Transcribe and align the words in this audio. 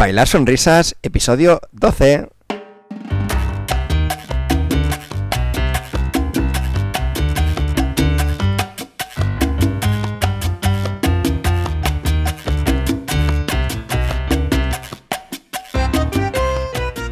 Bailar 0.00 0.26
Sonrisas, 0.26 0.96
episodio 1.02 1.60
12. 1.72 2.26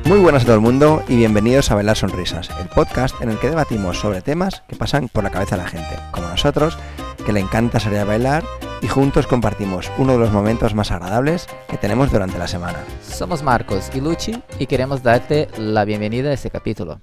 Muy 0.07 0.19
buenas 0.21 0.45
a 0.45 0.47
todo 0.47 0.55
el 0.55 0.63
mundo 0.63 1.05
y 1.09 1.17
bienvenidos 1.17 1.71
a 1.71 1.75
Bailar 1.75 1.99
Sonrisas, 1.99 2.49
el 2.59 2.69
podcast 2.69 3.21
en 3.21 3.29
el 3.29 3.39
que 3.39 3.51
debatimos 3.51 3.99
sobre 3.99 4.23
temas 4.23 4.63
que 4.67 4.77
pasan 4.77 5.11
por 5.11 5.25
la 5.25 5.31
cabeza 5.31 5.57
de 5.57 5.63
la 5.63 5.69
gente, 5.69 5.95
como 6.11 6.29
nosotros, 6.29 6.79
que 7.27 7.35
le 7.35 7.41
encanta 7.41 7.81
salir 7.81 7.99
a 7.99 8.05
bailar 8.07 8.45
y 8.83 8.89
juntos 8.89 9.27
compartimos 9.27 9.91
uno 9.99 10.13
de 10.13 10.19
los 10.19 10.33
momentos 10.33 10.75
más 10.75 10.91
agradables 10.91 11.47
que 11.69 11.77
tenemos 11.77 12.11
durante 12.11 12.39
la 12.39 12.47
semana. 12.47 12.79
Somos 13.03 13.43
Marcos 13.43 13.91
y 13.95 14.01
Luchi 14.01 14.43
y 14.59 14.67
queremos 14.67 15.03
darte 15.03 15.49
la 15.59 15.85
bienvenida 15.85 16.31
a 16.31 16.35
este 16.35 16.51
capítulo. 16.51 17.01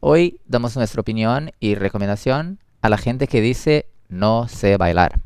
Hoy 0.00 0.40
damos 0.46 0.76
nuestra 0.76 1.00
opinión 1.00 1.50
y 1.60 1.74
recomendación 1.74 2.60
a 2.80 2.88
la 2.88 2.98
gente 2.98 3.26
que 3.26 3.40
dice 3.40 3.86
no 4.08 4.48
sé 4.48 4.76
bailar. 4.76 5.20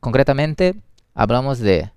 Concretamente, 0.00 0.74
hablamos 1.14 1.58
de 1.58 1.90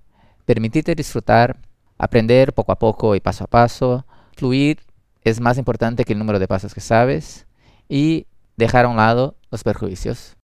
permitirte 0.45 0.95
disfrutar, 0.95 1.57
aprender 1.97 2.53
poco 2.53 2.71
a 2.71 2.79
poco 2.79 3.15
y 3.15 3.19
paso 3.19 3.43
a 3.43 3.47
paso, 3.47 4.05
fluir 4.35 4.79
es 5.23 5.39
más 5.39 5.57
importante 5.57 6.05
que 6.05 6.13
el 6.13 6.19
número 6.19 6.39
de 6.39 6.47
pasos 6.47 6.73
que 6.73 6.81
sabes 6.81 7.45
y 7.87 8.25
dejar 8.57 8.85
a 8.85 8.89
un 8.89 8.97
lado 8.97 9.35
los 9.51 9.63
perjuicios. 9.63 10.38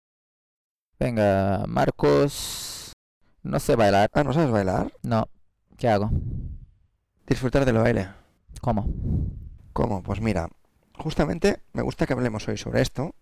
Venga, 1.03 1.65
Marcos, 1.67 2.93
no 3.43 3.59
sé 3.59 3.75
bailar. 3.75 4.09
Ah, 4.13 4.23
¿no 4.23 4.33
sabes 4.33 4.53
bailar? 4.53 4.93
No, 5.03 5.27
¿qué 5.77 5.89
hago? 5.89 6.13
Disfrutar 7.27 7.65
del 7.65 7.79
baile. 7.79 8.09
¿Cómo? 8.61 8.87
¿Cómo? 9.73 10.05
Pues 10.05 10.21
mira, 10.21 10.49
justamente 10.97 11.59
me 11.73 11.83
gusta 11.83 12.07
que 12.07 12.13
hablemos 12.13 12.47
hoy 12.47 12.57
sobre 12.57 12.83
esto, 12.83 13.17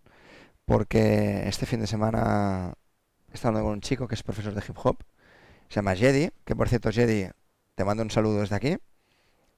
porque 0.67 1.49
este 1.49 1.65
fin 1.65 1.81
de 1.81 1.87
semana 1.87 2.75
he 3.31 3.35
estado 3.35 3.49
hablando 3.49 3.69
con 3.69 3.73
un 3.77 3.81
chico 3.81 4.07
que 4.07 4.15
es 4.15 4.23
profesor 4.23 4.53
de 4.53 4.63
hip 4.69 4.77
hop, 4.85 4.99
se 5.71 5.77
llama 5.77 5.97
Jedi, 5.97 6.33
que 6.45 6.55
por 6.55 6.69
cierto, 6.69 6.93
Jedi, 6.93 7.31
te 7.77 7.85
mando 7.87 8.03
un 8.03 8.11
saludo 8.11 8.41
desde 8.41 8.57
aquí. 8.57 8.77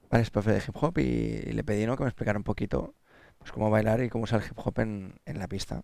Vale, 0.09 0.23
es 0.23 0.29
profe 0.29 0.53
de 0.53 0.63
hip 0.65 0.77
hop 0.81 0.97
y, 0.97 1.51
le 1.51 1.63
pedí 1.65 1.85
¿no? 1.85 1.97
que 1.97 2.03
me 2.03 2.09
explicara 2.09 2.39
un 2.39 2.45
poquito 2.45 2.95
pues, 3.37 3.51
cómo 3.51 3.69
bailar 3.69 4.01
y 4.01 4.07
cómo 4.07 4.23
usar 4.23 4.41
el 4.41 4.47
hip 4.47 4.59
hop 4.63 4.79
en, 4.79 5.19
en 5.25 5.39
la 5.39 5.49
pista. 5.49 5.83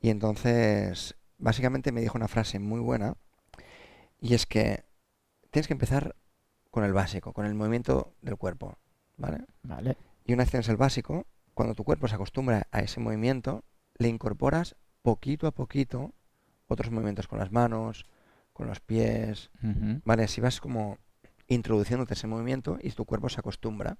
Y 0.00 0.10
entonces, 0.10 1.16
básicamente 1.42 1.92
me 1.92 2.00
dijo 2.00 2.16
una 2.16 2.28
frase 2.28 2.58
muy 2.58 2.80
buena, 2.80 3.16
y 4.20 4.34
es 4.34 4.46
que 4.46 4.84
tienes 5.50 5.66
que 5.66 5.74
empezar 5.74 6.16
con 6.70 6.84
el 6.84 6.92
básico, 6.92 7.32
con 7.32 7.44
el 7.44 7.54
movimiento 7.54 8.14
del 8.22 8.36
cuerpo, 8.36 8.78
¿vale? 9.16 9.44
Vale. 9.62 9.98
Y 10.24 10.32
una 10.32 10.44
vez 10.44 10.50
tienes 10.50 10.68
el 10.68 10.76
básico, 10.76 11.26
cuando 11.52 11.74
tu 11.74 11.84
cuerpo 11.84 12.08
se 12.08 12.14
acostumbra 12.14 12.68
a 12.70 12.80
ese 12.80 13.00
movimiento, 13.00 13.64
le 13.98 14.08
incorporas 14.08 14.76
poquito 15.02 15.46
a 15.46 15.50
poquito 15.50 16.14
otros 16.68 16.90
movimientos 16.90 17.26
con 17.26 17.38
las 17.38 17.52
manos, 17.52 18.06
con 18.52 18.68
los 18.68 18.80
pies, 18.80 19.50
Ujú. 19.62 20.00
¿vale? 20.04 20.24
Así 20.24 20.40
vas 20.40 20.60
como 20.60 20.98
introduciéndote 21.48 22.14
ese 22.14 22.26
movimiento 22.26 22.78
y 22.80 22.90
tu 22.92 23.04
cuerpo 23.04 23.28
se 23.28 23.40
acostumbra. 23.40 23.98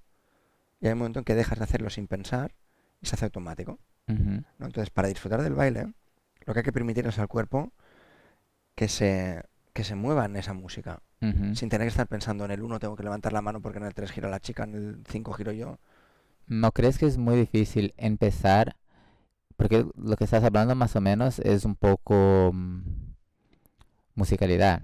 Y 0.79 0.87
hay 0.87 0.93
un 0.93 0.99
momento 0.99 1.19
en 1.19 1.25
que 1.25 1.35
dejas 1.35 1.59
de 1.59 1.65
hacerlo 1.65 1.89
sin 1.89 2.07
pensar 2.07 2.55
y 3.01 3.07
se 3.07 3.15
hace 3.15 3.25
automático. 3.25 3.79
Entonces, 4.07 4.89
para 4.89 5.07
disfrutar 5.07 5.43
del 5.43 5.53
baile, 5.53 5.93
lo 6.45 6.53
que 6.53 6.59
hay 6.59 6.63
que 6.63 6.73
permitir 6.73 7.07
es 7.07 7.19
al 7.19 7.27
cuerpo 7.27 7.71
que 8.75 8.87
se, 8.87 9.43
que 9.73 9.83
se 9.83 9.95
mueva 9.95 10.25
en 10.25 10.35
esa 10.35 10.53
música, 10.53 11.01
sin 11.53 11.69
tener 11.69 11.85
que 11.85 11.91
estar 11.91 12.07
pensando 12.07 12.43
en 12.43 12.51
el 12.51 12.61
1 12.61 12.79
tengo 12.79 12.97
que 12.97 13.03
levantar 13.03 13.31
la 13.31 13.41
mano 13.41 13.61
porque 13.61 13.77
en 13.77 13.85
el 13.85 13.93
3 13.93 14.11
gira 14.11 14.29
la 14.29 14.41
chica, 14.41 14.63
en 14.63 14.75
el 14.75 15.03
5 15.07 15.31
giro 15.33 15.53
yo. 15.53 15.79
¿No 16.47 16.73
crees 16.73 16.97
que 16.97 17.05
es 17.05 17.17
muy 17.17 17.37
difícil 17.37 17.93
empezar? 17.95 18.75
Porque 19.55 19.85
lo 19.95 20.17
que 20.17 20.25
estás 20.25 20.43
hablando 20.43 20.75
más 20.75 20.97
o 20.97 21.01
menos 21.01 21.39
es 21.39 21.63
un 21.63 21.75
poco 21.77 22.51
mm, 22.53 22.81
musicalidad, 24.15 24.81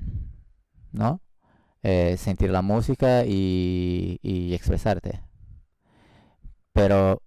¿no? 0.93 1.19
Eh, 1.83 2.15
sentir 2.17 2.51
la 2.51 2.61
música 2.61 3.25
y, 3.25 4.19
y 4.21 4.53
expresarte. 4.53 5.21
Pero 6.71 7.21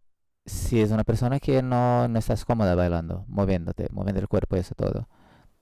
si 0.45 0.81
es 0.81 0.91
una 0.91 1.05
persona 1.05 1.39
que 1.41 1.63
no, 1.63 2.09
no 2.09 2.19
estás 2.19 2.45
cómoda 2.45 2.75
bailando, 2.75 3.25
moviéndote, 3.29 3.89
moviendo 3.91 4.21
el 4.21 4.29
cuerpo 4.29 4.57
y 4.57 4.61
eso 4.61 4.75
todo, 4.75 5.09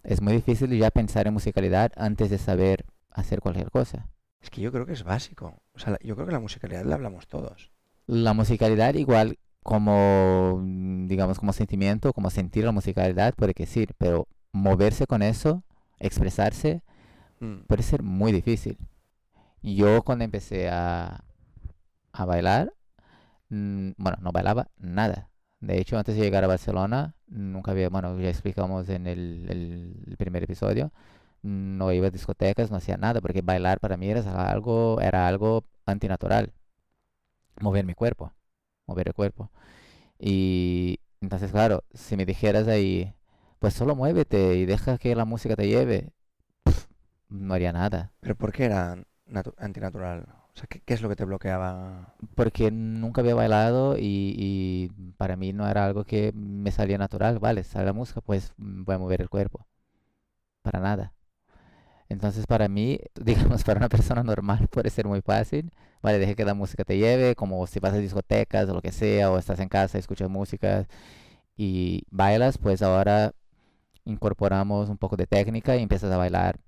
es 0.03 0.23
muy 0.23 0.33
difícil 0.33 0.71
ya 0.79 0.91
pensar 0.91 1.27
en 1.27 1.35
musicalidad 1.35 1.93
antes 1.97 2.31
de 2.31 2.39
saber 2.39 2.85
hacer 3.11 3.41
cualquier 3.41 3.71
cosa. 3.71 4.09
Es 4.41 4.49
que 4.49 4.63
yo 4.63 4.73
creo 4.73 4.87
que 4.87 4.95
es 4.95 5.05
básico. 5.05 5.61
O 5.75 5.79
sea, 5.79 5.99
yo 6.03 6.15
creo 6.15 6.27
que 6.27 6.33
la 6.33 6.41
musicalidad 6.41 6.85
la 6.85 6.95
hablamos 6.95 7.27
todos. 7.27 7.71
La 8.07 8.33
musicalidad 8.33 8.95
igual 8.95 9.39
como, 9.63 10.59
mm, 10.63 11.07
digamos, 11.09 11.39
como 11.39 11.53
sentimiento, 11.53 12.15
como 12.15 12.31
sentir 12.31 12.65
la 12.65 12.73
musicalidad 12.73 13.35
puede 13.35 13.53
que 13.53 13.67
sí, 13.67 13.87
pero 13.99 14.27
moverse 14.53 15.07
con 15.07 15.23
eso, 15.23 15.63
expresarse, 15.99 16.83
Mm. 17.41 17.61
puede 17.67 17.83
ser 17.83 18.03
muy 18.03 18.33
difícil. 18.33 18.79
Yo 19.63 20.03
cuando 20.03 20.25
empecé 20.25 20.69
a, 20.71 21.25
a 22.13 22.25
bailar, 22.25 22.73
mm, 23.51 23.93
bueno, 23.99 24.19
no 24.23 24.33
bailaba 24.33 24.69
nada. 24.79 25.31
De 25.61 25.79
hecho, 25.81 25.99
antes 25.99 26.17
de 26.17 26.23
llegar 26.23 26.45
a 26.45 26.49
Barcelona, 26.49 27.15
nunca 27.29 27.73
había, 27.73 27.91
bueno, 27.91 28.19
ya 28.21 28.31
explicamos 28.31 28.89
en 28.89 29.07
el, 29.07 30.17
primer 30.19 30.45
episodio, 30.45 30.93
no 31.43 31.93
iba 31.93 32.09
a 32.09 32.11
discotecas, 32.11 32.71
no 32.71 32.77
hacía 32.79 32.97
nada, 32.99 33.21
porque 33.21 33.43
bailar 33.43 33.81
para 33.81 33.97
mí 33.99 34.09
era 34.11 34.23
algo, 34.51 35.01
era 35.01 35.27
algo 35.29 35.65
antinatural. 35.87 36.53
Mover 37.61 37.85
mi 37.85 37.95
cuerpo, 37.95 38.33
mover 38.87 39.09
el 39.09 39.15
cuerpo. 39.15 39.51
Y 40.19 41.01
entonces, 41.21 41.53
claro, 41.53 41.85
si 41.95 42.17
me 42.17 42.27
dijeras 42.27 42.69
ahí, 42.69 43.15
pues 43.61 43.75
solo 43.75 43.97
muévete 43.97 44.57
y 44.57 44.67
deja 44.67 44.99
que 44.99 45.15
la 45.17 45.25
música 45.27 45.57
te 45.57 45.69
lleve, 45.69 46.13
no 47.29 47.55
haría 47.55 47.73
nada. 47.73 48.13
Pero 48.21 48.37
¿por 48.37 48.53
qué 48.53 48.65
era 48.67 48.97
natu- 49.27 49.55
antinatural? 49.59 50.27
O 50.55 50.59
sea, 50.59 50.67
¿qué, 50.69 50.81
qué 50.81 50.95
es 50.95 51.03
lo 51.03 51.09
que 51.09 51.17
te 51.17 51.25
bloqueaba? 51.25 52.15
Porque 52.35 52.71
nunca 52.71 53.21
había 53.21 53.35
bailado 53.35 53.97
y, 53.97 54.35
y 54.37 54.89
para 55.17 55.37
mí 55.37 55.53
no 55.53 55.69
era 55.69 55.87
algo 55.87 56.05
que 56.05 56.33
me 56.35 56.73
salía 56.73 56.99
natural. 56.99 57.39
Vale, 57.39 57.65
sale 57.65 57.87
la 57.87 57.93
música, 57.93 58.21
pues 58.21 58.53
voy 58.57 58.95
a 58.95 58.99
mover 58.99 59.21
el 59.23 59.29
cuerpo. 59.31 59.67
Para 60.63 60.81
nada. 60.81 61.15
Entonces 62.09 62.47
para 62.47 62.69
mí, 62.69 62.99
digamos, 63.21 63.65
para 63.65 63.79
una 63.79 63.89
persona 63.89 64.23
normal 64.23 64.69
puede 64.69 64.91
ser 64.91 65.07
muy 65.07 65.23
fácil. 65.23 65.73
Vale, 66.03 66.19
deja 66.19 66.35
que 66.35 66.45
la 66.45 66.55
música 66.55 66.85
te 66.85 66.99
lleve, 66.99 67.35
como 67.37 67.67
si 67.67 67.81
vas 67.81 67.95
a 67.95 67.99
discotecas 67.99 68.69
o 68.69 68.75
lo 68.75 68.83
que 68.83 68.93
sea, 68.93 69.31
o 69.31 69.39
estás 69.39 69.61
en 69.61 69.69
casa, 69.69 69.99
escuchas 69.99 70.31
música 70.31 70.87
y 71.57 72.05
bailas, 72.11 72.59
pues 72.59 72.83
ahora 72.83 73.33
incorporamos 74.05 74.89
un 74.91 74.99
poco 74.99 75.17
de 75.17 75.27
técnica 75.27 75.77
y 75.77 75.83
empiezas 75.83 76.13
a 76.13 76.17
bailar 76.17 76.59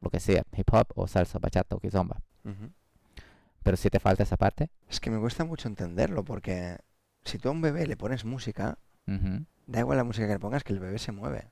lo 0.00 0.10
que 0.10 0.20
sea, 0.20 0.44
hip 0.56 0.68
hop 0.72 0.88
o 0.96 1.06
salsa, 1.06 1.38
bachata 1.38 1.76
o 1.76 1.80
kizomba. 1.80 2.22
Ujú. 2.44 2.70
Pero 3.62 3.76
si 3.76 3.90
te 3.90 4.00
falta 4.00 4.22
esa 4.22 4.36
parte, 4.36 4.70
Es 4.88 5.00
que 5.00 5.10
me 5.10 5.18
cuesta 5.20 5.44
mucho 5.44 5.68
entenderlo 5.68 6.24
porque 6.24 6.78
si 7.24 7.38
tú 7.38 7.48
a 7.48 7.52
un 7.52 7.60
bebé 7.60 7.86
le 7.86 7.96
pones 7.96 8.24
música, 8.24 8.78
ujú. 9.06 9.44
da 9.66 9.80
igual 9.80 9.98
la 9.98 10.04
música 10.04 10.26
que 10.26 10.34
le 10.34 10.38
pongas 10.38 10.64
que 10.64 10.72
el 10.72 10.80
bebé 10.80 10.98
se 10.98 11.12
mueve. 11.12 11.50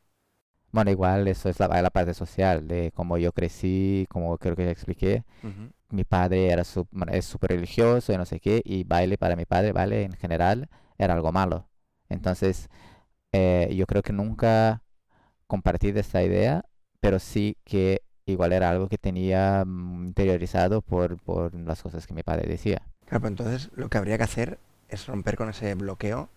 Bueno, 0.73 0.91
igual 0.91 1.27
eso 1.29 1.49
es 1.49 1.59
la, 1.59 1.69
la 1.81 1.91
parte 1.91 2.13
social, 2.15 2.69
de 2.69 2.93
cómo 2.95 3.17
yo 3.19 3.33
crecí, 3.33 4.07
como 4.11 4.37
creo 4.39 4.57
que 4.57 4.65
ya 4.65 4.71
expliqué. 4.71 5.25
Ujú. 5.43 5.71
Mi 5.91 6.05
padre 6.05 6.51
era 6.51 6.65
su- 6.65 6.87
bueno, 6.91 7.13
es 7.13 7.25
súper 7.25 7.51
religioso 7.53 8.13
y 8.13 8.17
no 8.17 8.27
sé 8.27 8.41
qué, 8.41 8.61
y 8.65 8.85
baile 8.85 9.17
para 9.19 9.37
mi 9.37 9.47
padre, 9.47 9.73
baile 9.73 10.03
en 10.05 10.13
general, 10.15 10.69
era 10.99 11.15
algo 11.15 11.33
malo. 11.33 11.69
Entonces, 12.09 12.69
eh, 13.33 13.73
yo 13.77 13.87
creo 13.87 14.03
que 14.03 14.13
nunca 14.13 14.83
compartí 15.47 15.93
de 15.93 16.01
esta 16.01 16.23
idea, 16.23 16.65
pero 17.01 17.19
sí 17.21 17.57
que 17.65 18.03
igual 18.27 18.53
era 18.53 18.71
algo 18.71 18.89
que 18.89 18.99
tenía 18.99 19.65
mm, 19.65 20.07
interiorizado 20.07 20.83
por, 20.83 21.19
por 21.19 21.55
las 21.55 21.83
cosas 21.83 22.07
que 22.07 22.15
mi 22.15 22.23
padre 22.23 22.49
decía. 22.49 22.83
Claro, 23.07 23.23
pero 23.23 23.29
entonces 23.29 23.71
lo 23.75 23.89
que 23.89 23.99
habría 23.99 24.19
que 24.19 24.25
hacer 24.25 24.59
es 24.89 25.07
romper 25.07 25.37
con 25.37 25.49
ese 25.49 25.75
bloqueo 25.75 26.29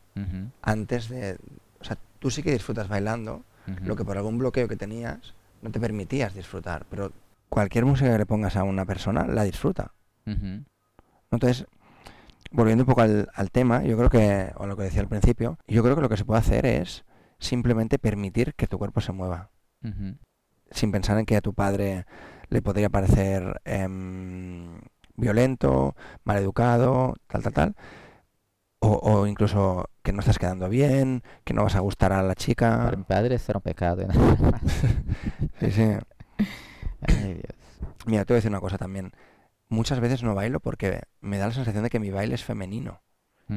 antes 0.61 1.07
de... 1.07 1.37
O 1.79 1.83
sea, 1.85 1.97
tú 2.19 2.29
sí 2.29 2.43
que 2.43 2.51
disfrutas 2.51 2.89
bailando, 2.89 3.43
lo 3.85 3.95
que 3.95 4.03
por 4.03 4.17
algún 4.17 4.37
bloqueo 4.37 4.67
que 4.67 4.75
tenías 4.75 5.33
no 5.61 5.71
te 5.71 5.79
permitías 5.79 6.33
disfrutar, 6.33 6.85
pero 6.89 7.13
cualquier 7.47 7.85
música 7.85 8.11
que 8.11 8.17
le 8.17 8.25
pongas 8.25 8.57
a 8.57 8.63
una 8.63 8.83
persona 8.83 9.25
la 9.25 9.43
disfruta. 9.43 9.93
Entonces, 11.31 11.67
volviendo 12.51 12.83
un 12.83 12.87
poco 12.87 13.01
al, 13.01 13.29
al 13.33 13.49
tema, 13.49 13.83
yo 13.83 13.95
creo 13.95 14.09
que, 14.09 14.51
o 14.57 14.67
lo 14.67 14.75
que 14.75 14.83
decía 14.83 14.99
al 15.01 15.07
principio, 15.07 15.57
yo 15.67 15.83
creo 15.83 15.95
que 15.95 16.01
lo 16.01 16.09
que 16.09 16.17
se 16.17 16.25
puede 16.25 16.41
hacer 16.41 16.65
es 16.65 17.05
simplemente 17.39 17.97
permitir 17.97 18.53
que 18.55 18.67
tu 18.67 18.77
cuerpo 18.77 18.99
se 18.99 19.13
mueva, 19.13 19.51
sin 20.71 20.91
pensar 20.91 21.17
en 21.19 21.25
que 21.25 21.37
a 21.37 21.41
tu 21.41 21.53
padre 21.53 22.05
le 22.49 22.61
podría 22.61 22.89
parecer 22.89 23.61
em, 23.65 24.79
violento, 25.15 25.95
maleducado, 26.23 27.15
tal, 27.27 27.43
tal, 27.43 27.53
tal, 27.53 27.75
o, 28.79 28.93
o 29.03 29.27
incluso 29.27 29.89
que 30.03 30.13
no 30.13 30.19
estás 30.21 30.39
quedando 30.39 30.69
bien, 30.69 31.23
que 31.43 31.53
no 31.53 31.63
vas 31.63 31.75
a 31.75 31.79
gustar 31.81 32.13
a 32.13 32.23
la 32.23 32.35
chica. 32.35 32.85
Para 32.85 32.97
mi 32.97 33.03
padre 33.03 33.35
eso 33.35 33.51
era 33.51 33.57
un 33.59 33.63
pecado. 33.63 34.07
Sí, 35.59 35.71
sí. 35.71 35.83
Ay, 37.01 37.33
Dios. 37.35 37.55
Mira, 38.05 38.25
te 38.25 38.33
voy 38.33 38.37
a 38.37 38.39
decir 38.39 38.51
una 38.51 38.59
cosa 38.61 38.77
también. 38.77 39.11
muchas 39.69 39.99
veces 40.01 40.23
no 40.23 40.35
bailo 40.35 40.59
porque 40.61 41.03
me 41.21 41.37
da 41.39 41.47
la 41.47 41.53
sensación 41.53 41.83
de 41.83 41.89
que 41.91 41.99
mi 41.99 42.11
baile 42.11 42.35
es 42.35 42.43
femenino. 42.43 43.01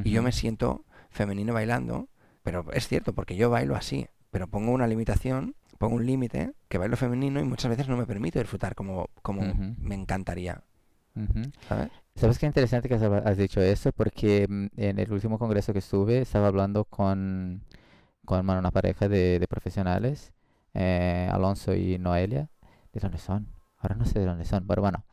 Y 0.03 0.11
yo 0.11 0.23
me 0.23 0.31
siento 0.31 0.85
femenino 1.11 1.53
bailando, 1.53 2.09
pero 2.43 2.65
es 2.73 2.87
cierto, 2.87 3.13
porque 3.13 3.35
yo 3.35 3.49
bailo 3.51 3.75
así, 3.75 4.07
pero 4.31 4.47
pongo 4.47 4.71
una 4.71 4.87
limitación, 4.87 5.55
pongo 5.83 5.97
un 5.97 6.05
límite, 6.05 6.53
que 6.69 6.77
bailo 6.77 6.95
femenino 6.95 7.41
y 7.41 7.43
muchas 7.43 7.69
veces 7.69 7.89
no 7.89 7.97
me 7.97 8.05
permito 8.05 8.39
disfrutar 8.39 8.73
como, 8.73 9.09
como 9.21 9.41
me 9.77 9.95
encantaría. 9.95 10.63
¿sabes? 11.67 11.91
¿Sabes 12.15 12.39
qué 12.39 12.45
interesante 12.45 12.87
que 12.87 12.95
has 12.95 13.37
dicho 13.37 13.59
eso? 13.59 13.91
Porque 13.91 14.47
mm, 14.47 14.67
en 14.77 14.99
el 14.99 15.11
último 15.11 15.37
congreso 15.37 15.73
que 15.73 15.79
estuve 15.79 16.21
estaba 16.21 16.47
hablando 16.47 16.85
con, 16.85 17.63
con 18.23 18.45
bueno, 18.45 18.59
una 18.59 18.71
pareja 18.71 19.09
de, 19.09 19.39
de 19.39 19.47
profesionales, 19.47 20.31
eh, 20.73 21.27
Alonso 21.29 21.75
y 21.75 21.97
Noelia. 21.99 22.49
¿De 22.93 23.01
dónde 23.01 23.17
son? 23.17 23.49
Ahora 23.77 23.95
no 23.95 24.05
sé 24.05 24.19
de 24.19 24.25
dónde 24.25 24.45
son, 24.45 24.65
pero 24.65 24.81
bueno, 24.81 25.03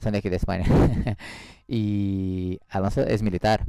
son 0.00 0.12
de 0.12 0.18
aquí 0.18 0.28
de 0.28 0.36
España. 0.36 0.66
y 1.66 2.60
Alonso 2.68 3.00
es 3.00 3.22
militar. 3.22 3.64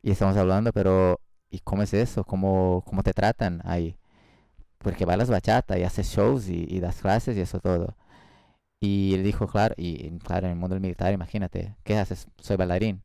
Y 0.00 0.12
estamos 0.12 0.36
hablando, 0.36 0.72
pero 0.72 1.18
¿y 1.50 1.58
cómo 1.58 1.82
es 1.82 1.92
eso? 1.92 2.22
¿Cómo, 2.22 2.84
cómo 2.86 3.02
te 3.02 3.12
tratan 3.12 3.62
ahí? 3.64 3.96
Porque 4.82 5.04
bailas 5.04 5.30
bachata 5.30 5.78
y 5.78 5.84
haces 5.84 6.08
shows 6.08 6.48
y, 6.48 6.66
y 6.68 6.80
das 6.80 7.00
clases 7.00 7.36
y 7.36 7.40
eso 7.40 7.60
todo. 7.60 7.96
Y 8.80 9.14
él 9.14 9.22
dijo, 9.22 9.46
claro, 9.46 9.74
y 9.78 10.10
claro, 10.18 10.46
en 10.46 10.52
el 10.54 10.58
mundo 10.58 10.74
del 10.74 10.82
militar, 10.82 11.12
imagínate, 11.12 11.76
¿qué 11.84 11.98
haces? 11.98 12.26
Soy 12.38 12.56
bailarín. 12.56 13.02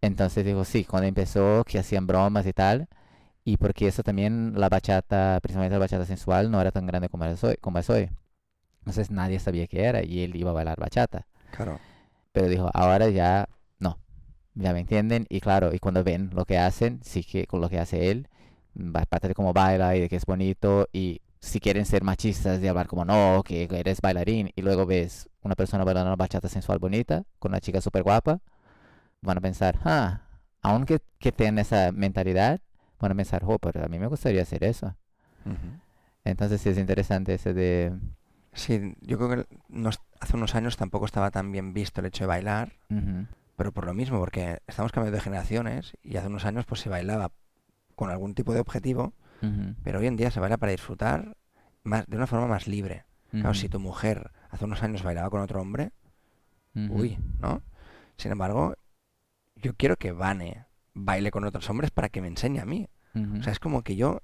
Entonces 0.00 0.44
dijo, 0.44 0.64
sí, 0.64 0.84
cuando 0.84 1.06
empezó, 1.06 1.64
que 1.64 1.78
hacían 1.78 2.08
bromas 2.08 2.46
y 2.46 2.52
tal, 2.52 2.88
y 3.44 3.56
porque 3.56 3.86
eso 3.88 4.02
también, 4.02 4.54
la 4.56 4.68
bachata, 4.68 5.38
principalmente 5.40 5.74
la 5.74 5.80
bachata 5.80 6.06
sensual, 6.06 6.50
no 6.50 6.60
era 6.60 6.70
tan 6.72 6.86
grande 6.86 7.08
como 7.08 7.24
es 7.24 7.42
hoy. 7.44 7.56
Como 7.60 7.78
es 7.78 7.90
hoy. 7.90 8.10
Entonces 8.80 9.10
nadie 9.10 9.38
sabía 9.38 9.66
qué 9.66 9.84
era 9.84 10.02
y 10.02 10.24
él 10.24 10.34
iba 10.36 10.50
a 10.50 10.54
bailar 10.54 10.78
bachata. 10.78 11.26
Claro. 11.52 11.78
Pero 12.32 12.48
dijo, 12.48 12.70
ahora 12.74 13.08
ya 13.10 13.48
no, 13.78 13.98
ya 14.54 14.72
me 14.72 14.80
entienden 14.80 15.26
y 15.28 15.40
claro, 15.40 15.72
y 15.74 15.78
cuando 15.78 16.02
ven 16.02 16.30
lo 16.34 16.44
que 16.44 16.58
hacen, 16.58 17.00
sí 17.04 17.22
que 17.22 17.46
con 17.46 17.60
lo 17.60 17.68
que 17.68 17.78
hace 17.78 18.10
él, 18.10 18.28
aparte 18.94 19.28
de 19.28 19.34
cómo 19.34 19.52
baila 19.52 19.96
y 19.96 20.00
de 20.00 20.08
que 20.08 20.16
es 20.16 20.26
bonito 20.26 20.88
y 20.92 21.20
si 21.40 21.58
quieren 21.60 21.84
ser 21.86 22.04
machistas 22.04 22.60
de 22.60 22.68
hablar 22.68 22.86
como 22.86 23.04
no, 23.04 23.42
que 23.44 23.68
eres 23.70 24.00
bailarín 24.00 24.50
y 24.54 24.62
luego 24.62 24.86
ves 24.86 25.28
una 25.42 25.54
persona 25.56 25.84
bailando 25.84 26.10
una 26.10 26.16
bachata 26.16 26.48
sensual 26.48 26.78
bonita 26.78 27.24
con 27.38 27.50
una 27.50 27.60
chica 27.60 27.80
súper 27.80 28.02
guapa, 28.04 28.40
van 29.20 29.38
a 29.38 29.40
pensar, 29.40 29.78
ah, 29.84 30.20
aunque 30.62 31.00
que 31.18 31.32
tengan 31.32 31.58
esa 31.58 31.90
mentalidad, 31.92 32.60
van 33.00 33.12
a 33.12 33.14
pensar, 33.16 33.42
oh, 33.44 33.58
pero 33.58 33.84
a 33.84 33.88
mí 33.88 33.98
me 33.98 34.06
gustaría 34.06 34.42
hacer 34.42 34.62
eso. 34.62 34.94
Ujú. 35.44 35.80
Entonces 36.24 36.60
sí 36.60 36.68
es 36.68 36.78
interesante 36.78 37.34
ese 37.34 37.52
de... 37.52 37.92
Sí, 38.52 38.94
yo 39.00 39.16
creo 39.18 39.28
que 39.30 39.46
nos- 39.68 40.00
hace 40.20 40.36
unos 40.36 40.54
años 40.54 40.76
tampoco 40.76 41.06
estaba 41.06 41.30
tan 41.30 41.50
bien 41.50 41.72
visto 41.72 42.00
el 42.00 42.06
hecho 42.06 42.24
de 42.24 42.28
bailar, 42.28 42.74
ujú, 42.90 43.26
pero 43.56 43.72
por 43.72 43.86
lo 43.86 43.94
mismo, 43.94 44.18
porque 44.20 44.58
estamos 44.66 44.92
cambiando 44.92 45.16
de 45.16 45.22
generaciones 45.22 45.94
y 46.02 46.16
hace 46.16 46.28
unos 46.28 46.44
años 46.44 46.64
pues 46.66 46.80
se 46.80 46.88
bailaba 46.88 47.32
con 48.02 48.10
algún 48.10 48.34
tipo 48.34 48.52
de 48.52 48.58
objetivo, 48.58 49.14
ujú, 49.42 49.76
pero 49.84 50.00
hoy 50.00 50.08
en 50.08 50.16
día 50.16 50.30
se 50.32 50.40
baila 50.40 50.56
para 50.56 50.72
disfrutar 50.72 51.36
más, 51.84 52.04
de 52.06 52.16
una 52.16 52.26
forma 52.26 52.48
más 52.48 52.66
libre. 52.66 53.04
Claro, 53.30 53.50
ujú, 53.50 53.58
si 53.60 53.68
tu 53.68 53.78
mujer 53.78 54.32
hace 54.50 54.64
unos 54.64 54.82
años 54.82 55.04
bailaba 55.04 55.30
con 55.30 55.40
otro 55.40 55.60
hombre, 55.60 55.92
ujú, 56.74 56.94
uy, 57.00 57.18
¿no? 57.38 57.62
Sin 58.16 58.32
embargo, 58.32 58.74
yo 59.54 59.74
quiero 59.74 59.96
que 59.96 60.10
Vane 60.10 60.66
baile 60.94 61.30
con 61.30 61.44
otros 61.44 61.70
hombres 61.70 61.92
para 61.92 62.08
que 62.08 62.20
me 62.20 62.26
enseñe 62.26 62.58
a 62.58 62.64
mí. 62.64 62.88
O 63.38 63.42
sea, 63.42 63.52
es 63.52 63.60
como 63.60 63.82
que 63.82 63.94
yo 63.94 64.20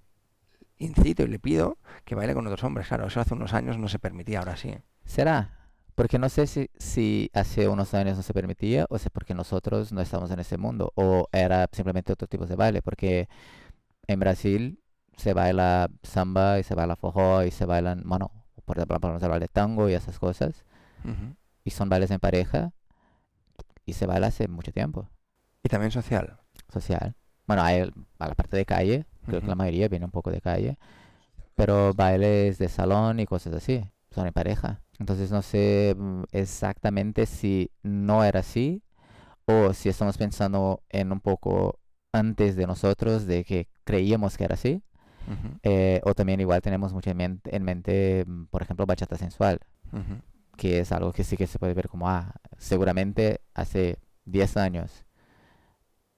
incito 0.79 1.23
y 1.23 1.29
le 1.29 1.39
pido 1.39 1.79
que 2.05 2.15
baile 2.15 2.35
con 2.35 2.47
otros 2.47 2.65
hombres. 2.65 2.89
Claro, 2.89 3.07
eso 3.07 3.21
hace 3.21 3.35
unos 3.35 3.55
años 3.55 3.79
no 3.79 3.89
se 3.89 3.99
permitía, 3.99 4.41
ahora 4.41 4.57
sí. 4.57 4.75
¿Será? 5.05 5.71
Porque 5.95 6.19
no 6.19 6.29
sé 6.29 6.47
si, 6.47 6.71
si 6.79 7.31
hace 7.35 7.69
unos 7.69 7.93
años 7.95 8.17
no 8.17 8.23
se 8.23 8.33
permitía 8.33 8.87
o 8.89 8.97
es 8.97 9.09
porque 9.11 9.35
nosotros 9.35 9.93
no 9.93 10.01
estamos 10.01 10.31
en 10.31 10.41
ese 10.41 10.57
mundo 10.59 10.93
o 10.95 11.29
era 11.33 11.69
simplemente 11.73 12.13
otro 12.13 12.27
tipo 12.29 12.47
de 12.47 12.57
baile. 12.57 12.83
Porque 12.83 13.29
en 14.09 14.19
Brasil 14.21 14.83
se 15.17 15.33
baila 15.35 15.89
samba 16.03 16.59
y 16.59 16.65
se 16.65 16.75
baila 16.75 16.97
forró 16.97 17.45
y 17.45 17.51
se 17.53 17.65
bailan, 17.65 18.03
bueno, 18.05 18.33
por 18.65 18.77
ejemplo, 18.79 19.21
se 19.21 19.29
baila 19.29 19.47
tango 19.49 19.89
y 19.89 19.95
esas 19.95 20.19
cosas. 20.19 20.65
Ujú. 21.05 21.37
Y 21.65 21.71
son 21.71 21.89
bailes 21.89 22.11
en 22.11 22.19
pareja 22.19 22.73
y 23.87 23.93
se 23.93 24.07
baila 24.07 24.27
hace 24.29 24.49
mucho 24.49 24.73
tiempo, 24.73 25.09
Y 25.63 25.69
también 25.69 25.91
social. 25.93 26.39
social. 26.73 27.15
Bueno, 27.47 27.63
hay 27.63 27.81
el- 27.81 27.95
a 28.19 28.29
la 28.29 28.35
parte 28.35 28.57
de 28.57 28.65
calle, 28.67 29.07
creo 29.27 29.41
que 29.41 29.47
la 29.47 29.55
mayoría 29.55 29.89
viene 29.89 30.05
un 30.05 30.11
poco 30.11 30.31
de 30.31 30.41
calle, 30.41 30.79
pero 31.55 31.95
bailes 31.95 32.59
de 32.59 32.69
salón 32.69 33.21
y 33.21 33.27
cosas 33.27 33.55
así, 33.55 33.85
son 34.11 34.27
en 34.27 34.33
pareja. 34.33 34.83
Entonces 34.99 35.31
no 35.31 35.43
sé 35.43 35.95
mm, 35.97 36.25
exactamente 36.33 37.27
si 37.27 37.71
no 37.83 38.25
era 38.25 38.41
así 38.41 38.83
o 39.47 39.73
si 39.73 39.89
estamos 39.89 40.19
pensando 40.19 40.83
en 40.91 41.13
un 41.13 41.21
poco 41.21 41.79
antes 42.13 42.57
de 42.57 42.67
nosotros 42.67 43.27
de 43.27 43.45
que 43.45 43.69
creíamos 43.89 44.37
que 44.37 44.45
era 44.45 44.55
así. 44.55 44.83
Ujú, 45.27 45.61
eh, 45.63 46.01
o 46.05 46.15
también 46.15 46.41
igual 46.41 46.63
tenemos 46.63 46.93
mucho 46.93 47.11
en 47.11 47.17
mente, 47.19 47.57
en 47.57 47.63
mente, 47.65 48.25
mm, 48.27 48.47
por 48.47 48.63
ejemplo, 48.63 48.87
bachata 48.87 49.17
sensual, 49.19 49.61
ujú. 49.93 50.23
que 50.57 50.81
es 50.81 50.93
algo 50.93 51.13
que 51.13 51.25
sí 51.25 51.37
que 51.37 51.47
se 51.47 51.59
puede 51.59 51.75
ver 51.75 51.89
como, 51.89 52.09
ah, 52.09 52.35
seguramente 52.59 53.41
hace 53.55 53.99
10 54.25 54.57
años, 54.57 55.05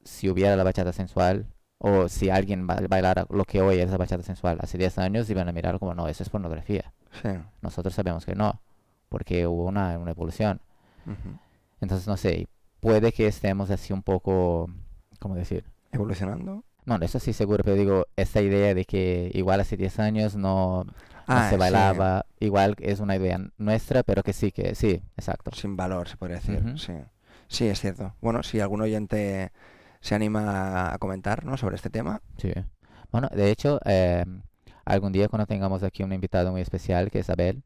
si 0.04 0.28
hubiera 0.28 0.56
la 0.56 0.64
bachata 0.64 0.92
sensual, 0.92 1.46
o 1.78 2.08
si 2.08 2.30
alguien 2.30 2.66
ba- 2.66 2.80
bailara 2.88 3.26
lo 3.30 3.44
que 3.44 3.62
hoy 3.62 3.78
es 3.78 3.90
la 3.90 3.96
bachata 3.96 4.22
sensual 4.22 4.58
hace 4.60 4.78
10 4.78 4.98
años, 4.98 5.28
iban 5.30 5.48
a 5.48 5.52
mirar 5.52 5.78
como, 5.78 5.94
no, 5.94 6.08
eso 6.08 6.22
es 6.22 6.28
pornografía. 6.30 6.92
Sí. 7.22 7.28
Nosotros 7.62 7.94
sabemos 7.94 8.24
que 8.26 8.34
no, 8.34 8.60
porque 9.08 9.46
hubo 9.46 9.64
una, 9.66 9.98
una 9.98 10.10
evolución. 10.12 10.60
ujú. 11.06 11.38
Entonces, 11.80 12.06
no 12.06 12.16
sé, 12.16 12.48
puede 12.80 13.12
que 13.12 13.26
estemos 13.26 13.70
así 13.70 13.92
un 13.92 14.02
poco, 14.02 14.70
¿cómo 15.18 15.34
decir? 15.34 15.64
Evolucionando. 15.92 16.64
No, 16.86 16.96
eso 16.96 17.18
sí 17.18 17.32
seguro, 17.32 17.62
pero 17.64 17.76
digo, 17.76 18.06
esa 18.16 18.40
idea 18.40 18.74
de 18.74 18.84
que 18.84 19.30
igual 19.34 19.60
hace 19.60 19.76
10 19.76 19.98
años 20.00 20.36
no, 20.36 20.84
no 20.84 20.92
Ah, 21.26 21.44
se 21.48 21.54
sí, 21.54 21.60
bailaba, 21.60 22.26
igual 22.40 22.74
es 22.80 22.98
una 23.00 23.14
idea 23.16 23.38
nuestra, 23.58 24.02
pero 24.02 24.22
que 24.22 24.32
sí, 24.32 24.50
que 24.50 24.74
sí, 24.74 25.02
exacto. 25.16 25.50
sin 25.54 25.76
valor, 25.76 26.08
se 26.08 26.16
podría 26.16 26.38
decir. 26.38 26.62
Sí. 26.76 26.92
Sí, 27.48 27.66
es 27.68 27.80
cierto. 27.80 28.14
Bueno, 28.20 28.42
si 28.42 28.60
algún 28.60 28.80
oyente 28.80 29.52
se 30.00 30.14
anima 30.14 30.92
a 30.92 30.98
comentar 30.98 31.44
¿no? 31.44 31.56
sobre 31.56 31.76
este 31.76 31.90
tema. 31.90 32.20
Sí. 32.38 32.52
Bueno, 33.12 33.28
de 33.32 33.50
hecho, 33.50 33.80
eh, 33.84 34.24
algún 34.84 35.12
día 35.12 35.28
cuando 35.28 35.46
tengamos 35.46 35.82
aquí 35.82 36.02
un 36.02 36.12
invitado 36.12 36.50
muy 36.52 36.60
especial, 36.62 37.10
que 37.10 37.20
es 37.20 37.30
Abel. 37.30 37.62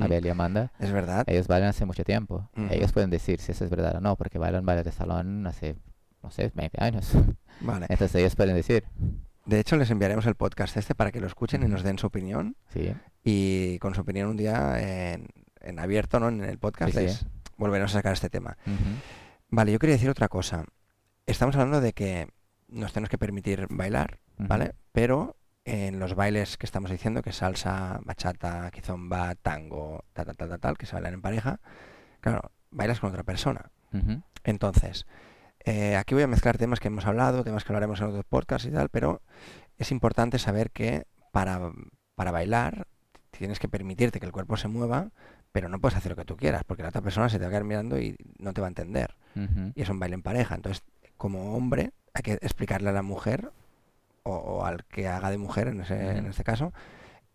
Abel 0.00 0.24
y 0.24 0.30
Amanda, 0.30 0.72
Es 0.78 0.90
verdad. 0.90 1.24
ellos 1.26 1.46
bailan 1.48 1.68
hace 1.68 1.84
mucho 1.84 2.02
tiempo. 2.02 2.48
Ellos 2.70 2.92
pueden 2.92 3.10
decir 3.10 3.40
si 3.40 3.52
eso 3.52 3.62
es 3.64 3.70
verdad 3.70 3.96
o 3.96 4.00
no, 4.00 4.16
porque 4.16 4.38
bailan 4.38 4.64
bailes 4.64 4.86
de 4.86 4.92
salón 4.92 5.46
hace, 5.46 5.76
no 6.22 6.30
sé, 6.30 6.50
20 6.54 6.82
años. 6.82 7.12
Vale. 7.60 7.86
Entonces 7.90 8.14
ellos 8.16 8.36
pueden 8.36 8.54
decir, 8.56 8.84
De 9.46 9.58
hecho, 9.60 9.76
les 9.76 9.90
enviaremos 9.90 10.26
el 10.26 10.34
podcast 10.34 10.76
este 10.76 10.94
para 10.94 11.10
que 11.12 11.20
lo 11.20 11.26
escuchen 11.26 11.62
y 11.62 11.66
nos 11.66 11.82
den 11.82 11.98
su 11.98 12.06
opinión. 12.06 12.56
sí, 12.72 12.94
Y 13.24 13.78
con 13.78 13.94
su 13.94 14.02
opinión 14.02 14.28
un 14.30 14.36
día 14.36 15.12
en, 15.12 15.28
en 15.60 15.78
abierto, 15.78 16.20
¿no? 16.20 16.28
En 16.28 16.44
el 16.44 16.58
podcast 16.58 16.96
Sí, 16.96 17.26
volveremos 17.56 17.92
a 17.92 17.98
sacar 17.98 18.12
este 18.12 18.30
tema. 18.30 18.56
Vale, 19.48 19.72
yo 19.72 19.78
quería 19.78 19.96
decir 19.96 20.10
otra 20.10 20.28
cosa. 20.28 20.64
Estamos 21.26 21.54
hablando 21.56 21.80
de 21.80 21.92
que 21.92 22.28
nos 22.68 22.92
tenemos 22.92 23.08
que 23.10 23.18
permitir 23.18 23.66
bailar, 23.70 24.20
¿vale? 24.38 24.74
Pero 24.92 25.36
en 25.64 25.98
los 25.98 26.14
bailes 26.14 26.56
que 26.56 26.66
estamos 26.66 26.90
diciendo, 26.90 27.20
que 27.22 27.32
salsa, 27.32 28.00
bachata, 28.04 28.70
kizomba, 28.70 29.34
tango, 29.34 30.04
tal, 30.12 30.26
tal, 30.26 30.36
tal, 30.36 30.48
tal, 30.48 30.60
tal, 30.60 30.78
que 30.78 30.86
se 30.86 30.94
bailan 30.94 31.14
en 31.14 31.22
pareja, 31.22 31.60
claro, 32.20 32.52
bailas 32.70 33.00
con 33.00 33.10
otra 33.10 33.24
persona. 33.24 33.70
Entonces, 34.44 35.06
eh, 35.64 35.96
aquí 35.96 36.14
voy 36.14 36.22
a 36.22 36.26
mezclar 36.26 36.58
temas 36.58 36.80
que 36.80 36.88
hemos 36.88 37.06
hablado, 37.06 37.44
temas 37.44 37.64
que 37.64 37.72
hablaremos 37.72 38.00
en 38.00 38.08
otros 38.08 38.24
podcasts 38.24 38.66
y 38.66 38.70
tal, 38.70 38.88
pero 38.88 39.22
es 39.78 39.90
importante 39.90 40.38
saber 40.38 40.70
que 40.70 41.06
para, 41.32 41.72
para 42.14 42.30
bailar 42.30 42.86
tienes 43.30 43.58
que 43.58 43.68
permitirte 43.68 44.20
que 44.20 44.26
el 44.26 44.32
cuerpo 44.32 44.56
se 44.56 44.68
mueva, 44.68 45.10
pero 45.52 45.68
no 45.68 45.80
puedes 45.80 45.96
hacer 45.96 46.12
lo 46.12 46.16
que 46.16 46.24
tú 46.24 46.36
quieras, 46.36 46.64
porque 46.64 46.82
la 46.82 46.90
otra 46.90 47.02
persona 47.02 47.28
se 47.28 47.38
te 47.38 47.44
va 47.44 47.48
a 47.48 47.50
quedar 47.50 47.64
mirando 47.64 47.98
y 47.98 48.16
no 48.38 48.52
te 48.52 48.60
va 48.60 48.66
a 48.66 48.68
entender. 48.68 49.16
Y 49.74 49.82
es 49.82 49.88
un 49.88 49.98
baile 49.98 50.14
en 50.14 50.22
pareja. 50.22 50.54
Entonces, 50.54 50.82
como 51.16 51.54
hombre, 51.54 51.92
hay 52.14 52.22
que 52.22 52.32
explicarle 52.34 52.90
a 52.90 52.92
la 52.92 53.02
mujer, 53.02 53.50
o, 54.22 54.34
o 54.34 54.64
al 54.64 54.84
que 54.84 55.08
haga 55.08 55.30
de 55.30 55.38
mujer 55.38 55.68
en, 55.68 55.80
ese, 55.80 56.18
en 56.18 56.26
este 56.26 56.44
caso, 56.44 56.72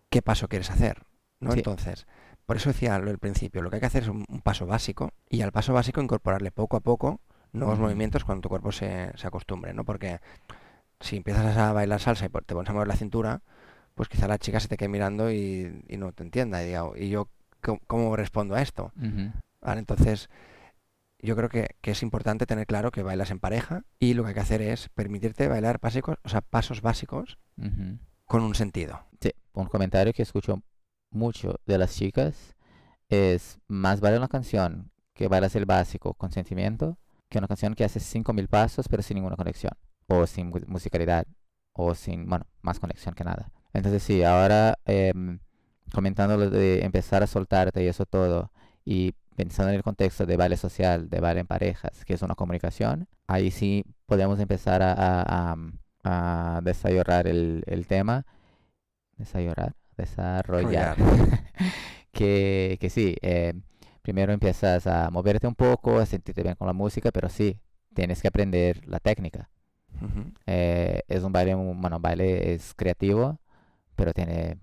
qué 0.09 0.21
paso 0.21 0.47
quieres 0.47 0.69
hacer. 0.69 1.03
¿no? 1.39 1.51
Sí. 1.51 1.59
Entonces, 1.59 2.05
por 2.45 2.57
eso 2.57 2.69
decía 2.69 2.99
del 2.99 3.17
principio, 3.17 3.61
lo 3.61 3.69
que 3.69 3.77
hay 3.77 3.79
que 3.79 3.87
hacer 3.87 4.03
es 4.03 4.09
un, 4.09 4.25
un 4.27 4.41
paso 4.41 4.65
básico 4.65 5.11
y 5.29 5.41
al 5.41 5.51
paso 5.51 5.73
básico 5.73 6.01
incorporarle 6.01 6.51
poco 6.51 6.77
a 6.77 6.81
poco 6.81 7.21
nuevos 7.55 7.79
movimientos 7.79 8.23
cuando 8.23 8.41
tu 8.41 8.49
cuerpo 8.49 8.71
se, 8.71 9.11
se 9.15 9.27
acostumbre, 9.27 9.73
¿no? 9.73 9.83
Porque 9.85 10.19
si 10.99 11.17
empiezas 11.17 11.57
a 11.57 11.73
bailar 11.73 11.99
salsa 11.99 12.25
y 12.25 12.29
te 12.29 12.53
pones 12.53 12.69
a 12.69 12.73
mover 12.73 12.87
la 12.87 12.95
cintura, 12.95 13.41
pues 13.95 14.09
quizá 14.09 14.27
la 14.27 14.37
chica 14.37 14.59
se 14.59 14.67
te 14.67 14.77
quede 14.77 14.89
mirando 14.89 15.31
y, 15.31 15.83
y 15.87 15.97
no 15.97 16.11
te 16.11 16.23
entienda 16.23 16.61
y 16.61 16.67
diga, 16.67 16.83
¿y 16.95 17.09
yo 17.09 17.29
cómo, 17.61 17.79
cómo 17.87 18.15
respondo 18.15 18.55
a 18.55 18.61
esto? 18.61 18.91
Entonces, 19.61 20.29
yo 21.19 21.35
creo 21.35 21.49
que, 21.49 21.75
que 21.81 21.91
es 21.91 22.03
importante 22.03 22.45
tener 22.45 22.67
claro 22.67 22.91
que 22.91 23.03
bailas 23.03 23.31
en 23.31 23.39
pareja 23.39 23.83
y 23.99 24.13
lo 24.13 24.23
que 24.23 24.29
hay 24.29 24.35
que 24.35 24.41
hacer 24.41 24.61
es 24.61 24.89
permitirte 24.89 25.47
bailar 25.47 25.79
básicos, 25.79 26.17
o 26.23 26.29
sea, 26.29 26.41
pasos 26.41 26.81
básicos 26.81 27.39
con 28.25 28.43
un 28.43 28.55
sentido. 28.55 29.01
Sí, 29.21 29.31
un 29.53 29.65
comentario 29.67 30.13
que 30.13 30.23
escucho 30.23 30.61
mucho 31.09 31.59
de 31.65 31.77
las 31.77 31.95
chicas 31.95 32.55
es 33.09 33.59
más 33.67 34.01
vale 34.01 34.17
una 34.17 34.27
canción 34.27 34.91
que 35.13 35.27
bailas 35.27 35.55
el 35.55 35.65
básico 35.65 36.13
con 36.13 36.31
sentimiento 36.31 36.97
que 37.35 37.39
una 37.39 37.47
canción 37.47 37.75
que 37.75 37.83
hace 37.83 37.99
5000 37.99 38.47
pasos 38.47 38.87
pero 38.89 39.03
sin 39.03 39.15
ninguna 39.15 39.35
conexión 39.35 39.73
o 40.07 40.25
sin 40.27 40.47
mu- 40.49 40.59
musicalidad 40.67 41.25
o 41.73 41.93
sin, 41.95 42.25
bueno, 42.29 42.45
más 42.61 42.79
conexión 42.79 43.13
que 43.15 43.23
nada. 43.25 43.51
Entonces 43.73 44.01
sí, 44.03 44.23
ahora 44.23 44.77
em, 44.85 45.39
comentando 45.93 46.37
lo 46.37 46.49
de 46.49 46.85
empezar 46.85 47.23
a 47.23 47.27
soltarte 47.27 47.83
y 47.83 47.87
eso 47.87 48.05
todo 48.05 48.51
y 48.85 49.13
pensando 49.35 49.69
en 49.71 49.75
el 49.77 49.83
contexto 49.83 50.25
de 50.25 50.37
baile 50.37 50.55
social, 50.57 51.09
de 51.09 51.19
baile 51.19 51.41
en 51.41 51.47
parejas, 51.47 52.05
que 52.05 52.13
es 52.13 52.21
una 52.21 52.35
comunicación, 52.35 53.07
ahí 53.27 53.51
sí 53.51 53.83
podemos 54.05 54.39
empezar 54.39 54.81
a, 54.81 54.93
a, 54.93 55.55
a- 56.03 56.57
a 56.57 56.61
desarrollar 56.61 57.27
el, 57.27 57.63
el 57.67 57.87
tema. 57.87 58.25
Desarrollar, 59.17 59.73
desarrollar. 59.97 60.95
que, 62.11 62.77
que 62.79 62.89
sí, 62.89 63.15
eh, 63.21 63.53
primero 64.05 64.31
empiezas 64.33 64.85
a 64.85 65.09
moverte 65.09 65.47
un 65.47 65.55
poco, 65.55 65.97
a 65.97 66.05
sentirte 66.05 66.43
bien 66.43 66.53
con 66.53 66.67
la 66.67 66.73
música, 66.73 67.09
pero 67.11 67.27
sí, 67.27 67.59
tienes 67.95 68.21
que 68.21 68.27
aprender 68.27 68.85
la 68.87 68.99
técnica. 68.99 69.49
Eh, 70.45 71.01
es 71.07 71.23
un 71.23 71.31
baile, 71.31 71.55
un- 71.55 71.81
bueno, 71.81 71.99
baile 71.99 72.53
es 72.53 72.75
creativo, 72.75 73.39
pero 73.95 74.13
tiene 74.13 74.59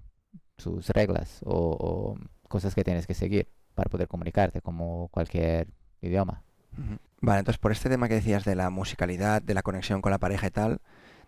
sus 0.58 0.90
reglas 0.90 1.40
o, 1.44 1.76
o 1.80 2.48
cosas 2.48 2.74
que 2.76 2.84
tienes 2.84 3.08
que 3.08 3.14
seguir 3.14 3.48
para 3.74 3.90
poder 3.90 4.06
comunicarte 4.06 4.60
como 4.60 5.08
cualquier 5.08 5.66
idioma. 6.00 6.44
Vale, 7.20 7.40
entonces 7.40 7.58
por 7.58 7.72
este 7.72 7.88
tema 7.88 8.06
que 8.06 8.14
decías 8.14 8.44
de 8.44 8.54
la 8.54 8.70
musicalidad, 8.70 9.42
de 9.42 9.54
la 9.54 9.62
conexión 9.62 10.02
con 10.02 10.12
la 10.12 10.18
pareja 10.18 10.46
y 10.46 10.50
tal, 10.50 10.78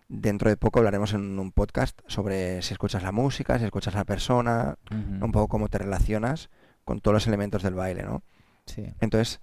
dentro 0.07 0.49
de 0.49 0.55
poco 0.55 0.79
hablaremos 0.79 1.13
en 1.13 1.37
un 1.37 1.51
podcast 1.51 1.99
sobre 2.07 2.61
si 2.61 2.73
escuchas 2.73 3.03
la 3.03 3.11
música, 3.11 3.59
si 3.59 3.65
escuchas 3.65 3.95
a 3.95 3.99
la 3.99 4.05
persona, 4.05 4.77
un 5.21 5.31
poco 5.33 5.49
cómo 5.49 5.67
te 5.67 5.79
relacionas 5.79 6.49
con 6.85 7.01
todos 7.01 7.13
los 7.13 7.27
elementos 7.27 7.63
del 7.63 7.73
baile, 7.73 8.03
¿no? 8.03 8.23
Sí. 8.65 8.85
Entonces, 9.01 9.41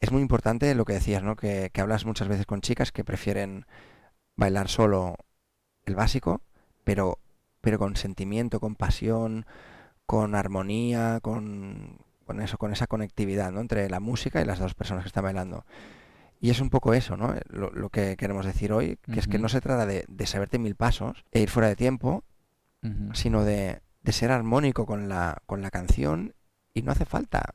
es 0.00 0.12
muy 0.12 0.22
importante 0.22 0.74
lo 0.74 0.84
que 0.84 0.94
decías, 0.94 1.22
¿no? 1.22 1.36
Que, 1.36 1.70
que 1.72 1.80
hablas 1.80 2.06
muchas 2.06 2.28
veces 2.28 2.46
con 2.46 2.60
chicas 2.60 2.92
que 2.92 3.04
prefieren 3.04 3.66
bailar 4.36 4.68
solo 4.68 5.16
el 5.84 5.94
básico, 5.94 6.40
pero, 6.84 7.18
pero 7.60 7.78
con 7.78 7.96
sentimiento, 7.96 8.60
con 8.60 8.76
pasión, 8.76 9.44
con 10.06 10.34
armonía, 10.34 11.18
con, 11.20 11.98
con 12.24 12.40
eso, 12.40 12.56
con 12.58 12.72
esa 12.72 12.86
conectividad, 12.86 13.52
¿no? 13.52 13.60
Entre 13.60 13.90
la 13.90 14.00
música 14.00 14.40
y 14.40 14.44
las 14.44 14.58
dos 14.58 14.74
personas 14.74 15.04
que 15.04 15.08
están 15.08 15.24
bailando. 15.24 15.64
Y 16.40 16.50
es 16.50 16.60
un 16.60 16.70
poco 16.70 16.94
eso, 16.94 17.16
¿no? 17.16 17.34
Lo, 17.48 17.70
lo 17.72 17.90
que 17.90 18.16
queremos 18.16 18.46
decir 18.46 18.72
hoy, 18.72 18.98
que 19.12 19.18
es 19.18 19.26
que 19.26 19.38
no 19.38 19.48
se 19.48 19.60
trata 19.60 19.86
de, 19.86 20.04
de 20.06 20.26
saberte 20.26 20.58
mil 20.58 20.76
pasos 20.76 21.24
e 21.32 21.40
ir 21.40 21.50
fuera 21.50 21.68
de 21.68 21.76
tiempo, 21.76 22.22
sino 23.12 23.44
de, 23.44 23.82
de 24.02 24.12
ser 24.12 24.30
armónico 24.30 24.86
con 24.86 25.08
la, 25.08 25.42
con 25.46 25.62
la 25.62 25.70
canción 25.70 26.34
y 26.78 26.82
no 26.82 26.92
hace 26.92 27.04
falta 27.04 27.54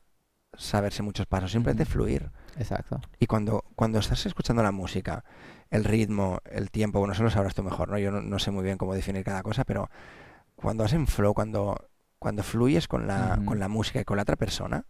saberse 0.56 1.02
muchos 1.02 1.26
pasos, 1.26 1.50
simplemente 1.50 1.82
Ujú. 1.84 1.92
fluir. 1.92 2.30
Exacto. 2.58 3.00
Y 3.18 3.26
cuando, 3.26 3.64
cuando 3.74 3.98
estás 3.98 4.24
escuchando 4.26 4.62
la 4.62 4.70
música, 4.70 5.24
el 5.70 5.84
ritmo, 5.84 6.38
el 6.44 6.70
tiempo, 6.70 7.00
bueno, 7.00 7.12
eso 7.14 7.24
lo 7.24 7.30
sabrás 7.30 7.54
tú 7.54 7.62
mejor, 7.64 7.88
¿no? 7.88 7.98
Yo 7.98 8.12
no, 8.12 8.22
no 8.22 8.38
sé 8.38 8.50
muy 8.52 8.62
bien 8.62 8.78
cómo 8.78 8.94
definir 8.94 9.24
cada 9.24 9.42
cosa, 9.42 9.64
pero 9.64 9.90
cuando 10.54 10.84
vas 10.84 10.92
en 10.92 11.06
flow, 11.08 11.34
cuando, 11.34 11.88
cuando 12.20 12.42
fluyes 12.44 12.86
con 12.86 13.06
la, 13.08 13.40
con 13.44 13.58
la 13.58 13.68
música 13.68 14.00
y 14.00 14.04
con 14.04 14.16
la 14.16 14.22
otra 14.22 14.36
persona, 14.36 14.84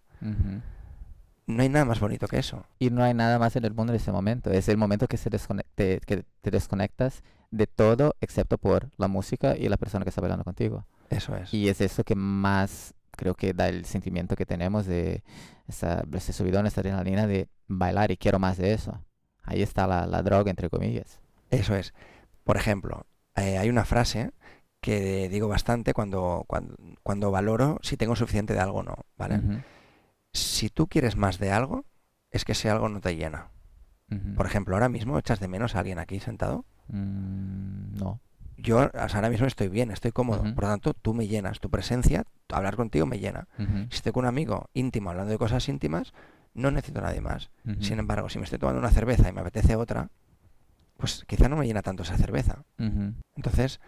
no 1.46 1.62
hay 1.62 1.68
nada 1.68 1.84
más 1.84 2.00
bonito 2.00 2.26
que 2.26 2.38
eso. 2.38 2.64
Y 2.78 2.90
no 2.90 3.02
hay 3.02 3.14
nada 3.14 3.38
más 3.38 3.56
en 3.56 3.64
el 3.64 3.74
mundo 3.74 3.92
en 3.92 3.98
ese 3.98 4.12
momento. 4.12 4.50
Es 4.50 4.68
el 4.68 4.76
momento 4.76 5.06
que, 5.06 5.16
se 5.16 5.30
descone- 5.30 5.64
te, 5.74 6.00
que 6.06 6.24
te 6.40 6.50
desconectas 6.50 7.22
de 7.50 7.66
todo 7.66 8.14
excepto 8.20 8.58
por 8.58 8.90
la 8.96 9.08
música 9.08 9.56
y 9.56 9.68
la 9.68 9.76
persona 9.76 10.04
que 10.04 10.08
está 10.10 10.20
bailando 10.20 10.44
contigo. 10.44 10.86
Eso 11.10 11.36
es. 11.36 11.52
Y 11.52 11.68
es 11.68 11.80
eso 11.80 12.02
que 12.04 12.14
más 12.14 12.94
creo 13.16 13.34
que 13.34 13.52
da 13.54 13.68
el 13.68 13.84
sentimiento 13.84 14.36
que 14.36 14.46
tenemos 14.46 14.86
de 14.86 15.22
esa, 15.68 16.04
ese 16.12 16.32
subidón, 16.32 16.66
esa 16.66 16.80
adrenalina 16.80 17.26
de 17.26 17.48
bailar 17.66 18.10
y 18.10 18.16
quiero 18.16 18.38
más 18.38 18.56
de 18.56 18.72
eso. 18.74 19.02
Ahí 19.42 19.62
está 19.62 19.86
la, 19.86 20.06
la 20.06 20.22
droga, 20.22 20.50
entre 20.50 20.70
comillas. 20.70 21.20
Eso 21.50 21.74
es. 21.76 21.92
Por 22.44 22.56
ejemplo, 22.56 23.06
eh, 23.36 23.58
hay 23.58 23.68
una 23.68 23.84
frase 23.84 24.32
que 24.80 25.28
digo 25.28 25.48
bastante 25.48 25.94
cuando, 25.94 26.44
cuando, 26.46 26.76
cuando 27.02 27.30
valoro 27.30 27.78
si 27.82 27.96
tengo 27.96 28.16
suficiente 28.16 28.52
de 28.54 28.60
algo 28.60 28.78
o 28.80 28.82
no, 28.82 28.96
¿vale? 29.16 29.38
Ujú, 29.38 29.60
Si 30.32 30.68
tú 30.68 30.88
quieres 30.88 31.16
más 31.16 31.38
de 31.38 31.52
algo, 31.52 31.84
es 32.30 32.44
que 32.44 32.52
ese 32.52 32.68
algo 32.70 32.88
no 32.88 33.00
te 33.00 33.16
llena. 33.16 33.50
ujú. 34.10 34.34
Por 34.34 34.46
ejemplo, 34.46 34.74
ahora 34.76 34.88
mismo 34.88 35.18
echas 35.18 35.40
de 35.40 35.48
menos 35.48 35.74
a 35.74 35.78
alguien 35.80 35.98
aquí 35.98 36.20
sentado. 36.20 36.64
Mm, 36.88 37.96
no. 37.96 38.20
Yo 38.64 38.90
ahora 38.94 39.30
mismo 39.30 39.46
estoy 39.46 39.68
bien, 39.68 39.90
estoy 39.90 40.10
cómodo. 40.10 40.42
Por 40.42 40.64
lo 40.64 40.70
tanto, 40.70 40.94
tú 40.94 41.14
me 41.14 41.28
llenas. 41.28 41.60
Tu 41.60 41.70
presencia, 41.70 42.24
hablar 42.50 42.76
contigo 42.76 43.06
me 43.06 43.18
llena. 43.18 43.46
Si 43.90 43.96
estoy 43.96 44.12
con 44.12 44.24
un 44.24 44.28
amigo 44.28 44.70
íntimo 44.72 45.10
hablando 45.10 45.30
de 45.30 45.38
cosas 45.38 45.68
íntimas, 45.68 46.12
no 46.54 46.70
necesito 46.70 47.00
a 47.00 47.02
nadie 47.02 47.20
más. 47.20 47.50
Sin 47.80 47.98
embargo, 47.98 48.28
si 48.28 48.38
me 48.38 48.44
estoy 48.44 48.58
tomando 48.58 48.80
una 48.80 48.90
cerveza 48.90 49.28
y 49.28 49.32
me 49.32 49.42
apetece 49.42 49.76
otra, 49.76 50.08
pues 50.96 51.24
quizá 51.26 51.48
no 51.48 51.56
me 51.56 51.66
llena 51.66 51.82
tanto 51.82 52.02
esa 52.02 52.16
cerveza. 52.16 52.64
Entonces, 53.36 53.80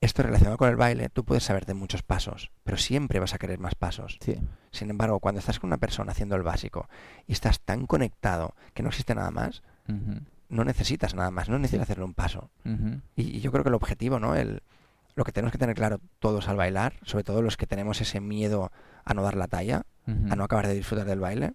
esto 0.00 0.22
relacionado 0.22 0.56
con 0.56 0.68
el 0.68 0.76
baile, 0.76 1.10
tú 1.10 1.24
puedes 1.24 1.44
saber 1.44 1.66
de 1.66 1.74
muchos 1.74 2.02
pasos, 2.02 2.52
pero 2.64 2.78
siempre 2.78 3.20
vas 3.20 3.34
a 3.34 3.38
querer 3.38 3.58
más 3.58 3.74
pasos. 3.74 4.18
Sí. 4.20 4.40
Sin 4.70 4.88
embargo, 4.88 5.20
cuando 5.20 5.40
estás 5.40 5.60
con 5.60 5.68
una 5.68 5.76
persona 5.76 6.12
haciendo 6.12 6.36
el 6.36 6.42
básico 6.42 6.88
y 7.26 7.32
estás 7.32 7.60
tan 7.60 7.86
conectado 7.86 8.54
que 8.72 8.82
no 8.82 8.88
existe 8.88 9.14
nada 9.14 9.30
más, 9.30 9.62
no 10.50 10.64
necesitas 10.64 11.14
nada 11.14 11.30
más, 11.30 11.48
no 11.48 11.58
necesitas 11.58 11.84
hacerle 11.84 12.04
un 12.04 12.14
paso. 12.14 12.50
Y, 13.16 13.36
y 13.36 13.40
yo 13.40 13.50
creo 13.52 13.62
que 13.64 13.68
el 13.70 13.74
objetivo, 13.74 14.18
¿no? 14.20 14.34
El, 14.34 14.62
lo 15.14 15.24
que 15.24 15.32
tenemos 15.32 15.52
que 15.52 15.58
tener 15.58 15.74
claro 15.74 16.00
todos 16.18 16.48
al 16.48 16.56
bailar, 16.56 16.94
sobre 17.04 17.24
todo 17.24 17.40
los 17.42 17.56
que 17.56 17.66
tenemos 17.66 18.00
ese 18.00 18.20
miedo 18.20 18.70
a 19.04 19.14
no 19.14 19.22
dar 19.22 19.36
la 19.36 19.48
talla, 19.48 19.86
a 20.06 20.36
no 20.36 20.44
acabar 20.44 20.66
de 20.66 20.74
disfrutar 20.74 21.06
del 21.06 21.20
baile, 21.20 21.54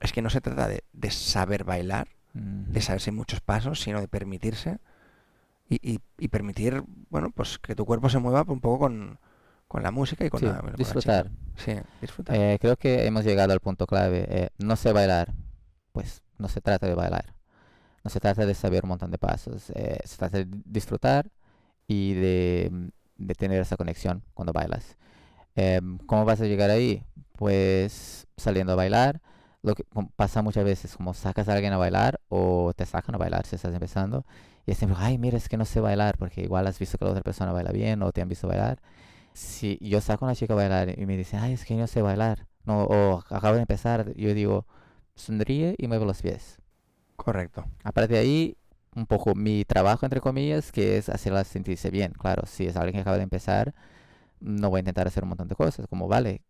es 0.00 0.12
que 0.12 0.22
no 0.22 0.30
se 0.30 0.40
trata 0.40 0.68
de, 0.68 0.84
de 0.92 1.10
saber 1.10 1.64
bailar, 1.64 2.08
de 2.32 2.80
saberse 2.80 3.10
muchos 3.12 3.40
pasos, 3.40 3.80
sino 3.80 4.00
de 4.00 4.06
permitirse 4.08 4.78
y, 5.68 5.76
y- 5.94 6.00
y 6.18 6.28
permitir, 6.28 6.82
bueno, 7.10 7.30
pues 7.30 7.58
que 7.58 7.74
tu 7.74 7.84
cuerpo 7.84 8.08
se 8.08 8.18
mueva 8.18 8.44
un 8.46 8.60
poco 8.60 8.78
con, 8.80 9.18
con 9.68 9.82
la 9.82 9.90
música 9.90 10.24
y 10.24 10.30
con 10.30 10.40
Sí, 10.40 10.46
la, 10.46 10.58
con 10.58 10.66
la 10.70 10.76
chica. 10.76 10.84
disfrutar. 10.84 11.30
Sí, 11.56 11.72
disfrutar. 12.00 12.36
Eh, 12.36 12.58
creo 12.60 12.76
que 12.76 13.06
hemos 13.06 13.24
llegado 13.24 13.52
al 13.52 13.60
punto 13.60 13.86
clave. 13.86 14.26
Eh, 14.28 14.48
no 14.58 14.76
sé 14.76 14.92
bailar. 14.92 15.32
Pues 15.92 16.22
no 16.38 16.48
se 16.48 16.60
trata 16.60 16.86
de 16.86 16.94
bailar. 16.94 17.34
No 18.04 18.10
se 18.10 18.20
trata 18.20 18.46
de 18.46 18.54
saber 18.54 18.84
un 18.84 18.90
montón 18.90 19.10
de 19.10 19.18
pasos. 19.18 19.70
eh, 19.74 19.98
se 20.04 20.16
trata 20.16 20.38
de 20.38 20.46
disfrutar 20.64 21.30
y 21.88 22.14
de, 22.14 22.90
de 23.18 23.34
tener 23.34 23.60
esa 23.62 23.76
conexión 23.76 24.22
cuando 24.34 24.52
bailas. 24.52 24.96
Em, 25.54 25.98
¿Cómo 26.06 26.24
vas 26.24 26.40
a 26.40 26.46
llegar 26.46 26.70
ahí? 26.70 27.04
Pues 27.36 28.26
saliendo 28.36 28.72
a 28.72 28.76
bailar. 28.76 29.20
Lo 29.62 29.74
que 29.74 29.84
pasa 30.16 30.42
muchas 30.42 30.64
veces, 30.64 30.96
como 30.96 31.14
sacas 31.14 31.48
a 31.48 31.54
alguien 31.54 31.72
a 31.74 31.78
bailar 31.78 32.20
o 32.28 32.72
te 32.74 32.86
sacan 32.86 33.14
a 33.16 33.18
bailar 33.18 33.46
si 33.46 33.56
estás 33.56 33.74
empezando. 33.74 34.24
Y 34.66 34.72
es 34.72 34.78
siempre, 34.78 34.98
ay, 35.00 35.18
mira, 35.18 35.36
es 35.38 35.48
que 35.48 35.56
no 35.58 35.64
sé 35.66 35.80
bailar, 35.80 36.16
porque 36.18 36.42
igual 36.42 36.66
has 36.66 36.78
visto 36.78 36.98
que 36.98 37.04
la 37.04 37.10
otra 37.12 37.22
persona 37.22 37.52
baila 37.52 37.72
bien 37.72 38.02
o 38.02 38.12
te 38.12 38.22
han 38.22 38.28
visto 38.28 38.48
bailar. 38.48 38.80
Si 39.34 39.78
yo 39.82 40.00
saco 40.02 40.26
a 40.26 40.28
una 40.28 40.36
chica 40.36 40.54
a 40.54 40.56
bailar 40.56 40.98
y 40.98 41.06
me 41.06 41.16
dice, 41.18 41.38
ay, 41.38 41.54
es 41.54 41.64
que 41.66 41.74
no 41.76 41.88
sé 41.88 42.02
bailar, 42.02 42.48
no, 42.64 42.84
o 42.84 43.20
acabo 43.30 43.54
de 43.56 43.62
empezar, 43.62 44.14
yo 44.16 44.34
digo, 44.34 44.66
sonríe 45.16 45.76
y 45.78 45.88
mueve 45.88 46.06
los 46.06 46.22
pies. 46.22 46.59
Correcto. 47.24 47.64
Aparte 47.84 48.14
de 48.14 48.20
ahí, 48.20 48.56
un 48.94 49.06
poco 49.06 49.34
mi 49.34 49.64
trabajo, 49.64 50.06
entre 50.06 50.20
comillas, 50.20 50.72
que 50.72 50.96
es 50.98 51.08
hacerla 51.08 51.44
sentirse 51.44 51.90
bien. 51.90 52.12
Claro, 52.12 52.44
si 52.46 52.66
es 52.66 52.76
alguien 52.76 52.94
que 52.94 53.00
acaba 53.00 53.16
de 53.18 53.22
empezar, 53.24 53.74
no 54.40 54.70
voy 54.70 54.78
a 54.78 54.80
intentar 54.80 55.06
hacer 55.06 55.22
un 55.24 55.30
montón 55.30 55.48
de 55.48 55.56
cosas, 55.56 55.86
como, 55.88 56.08
vale, 56.08 56.42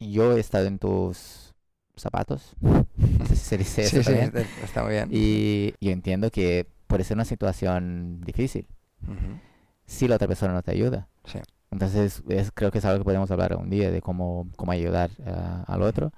yo 0.00 0.36
he 0.36 0.40
estado 0.40 0.66
en 0.66 0.78
tus 0.78 1.54
zapatos, 1.96 2.56
no 2.62 3.26
sé 3.26 3.36
si 3.36 3.44
se 3.44 3.58
dice 3.58 3.82
eso 3.86 3.98
Sí, 3.98 4.04
también, 4.04 4.32
está- 4.64 4.82
muy 4.84 4.92
bien. 4.92 5.08
y 5.12 5.74
yo 5.80 5.92
entiendo 5.92 6.30
que 6.30 6.66
puede 6.86 7.04
ser 7.04 7.16
una 7.16 7.24
situación 7.24 8.20
difícil 8.22 8.66
Ujú. 9.04 9.38
si 9.86 10.08
la 10.08 10.16
otra 10.16 10.28
persona 10.28 10.52
no 10.52 10.62
te 10.62 10.70
ayuda. 10.72 11.08
Sí. 11.24 11.38
Entonces, 11.70 12.22
es, 12.28 12.50
creo 12.54 12.70
que 12.70 12.78
es 12.78 12.84
algo 12.84 12.98
que 13.00 13.04
podemos 13.04 13.30
hablar 13.30 13.56
un 13.56 13.68
día 13.70 13.90
de 13.90 14.00
cómo, 14.00 14.48
cómo 14.56 14.72
ayudar 14.72 15.10
ah, 15.26 15.64
al 15.66 15.82
otro. 15.82 16.12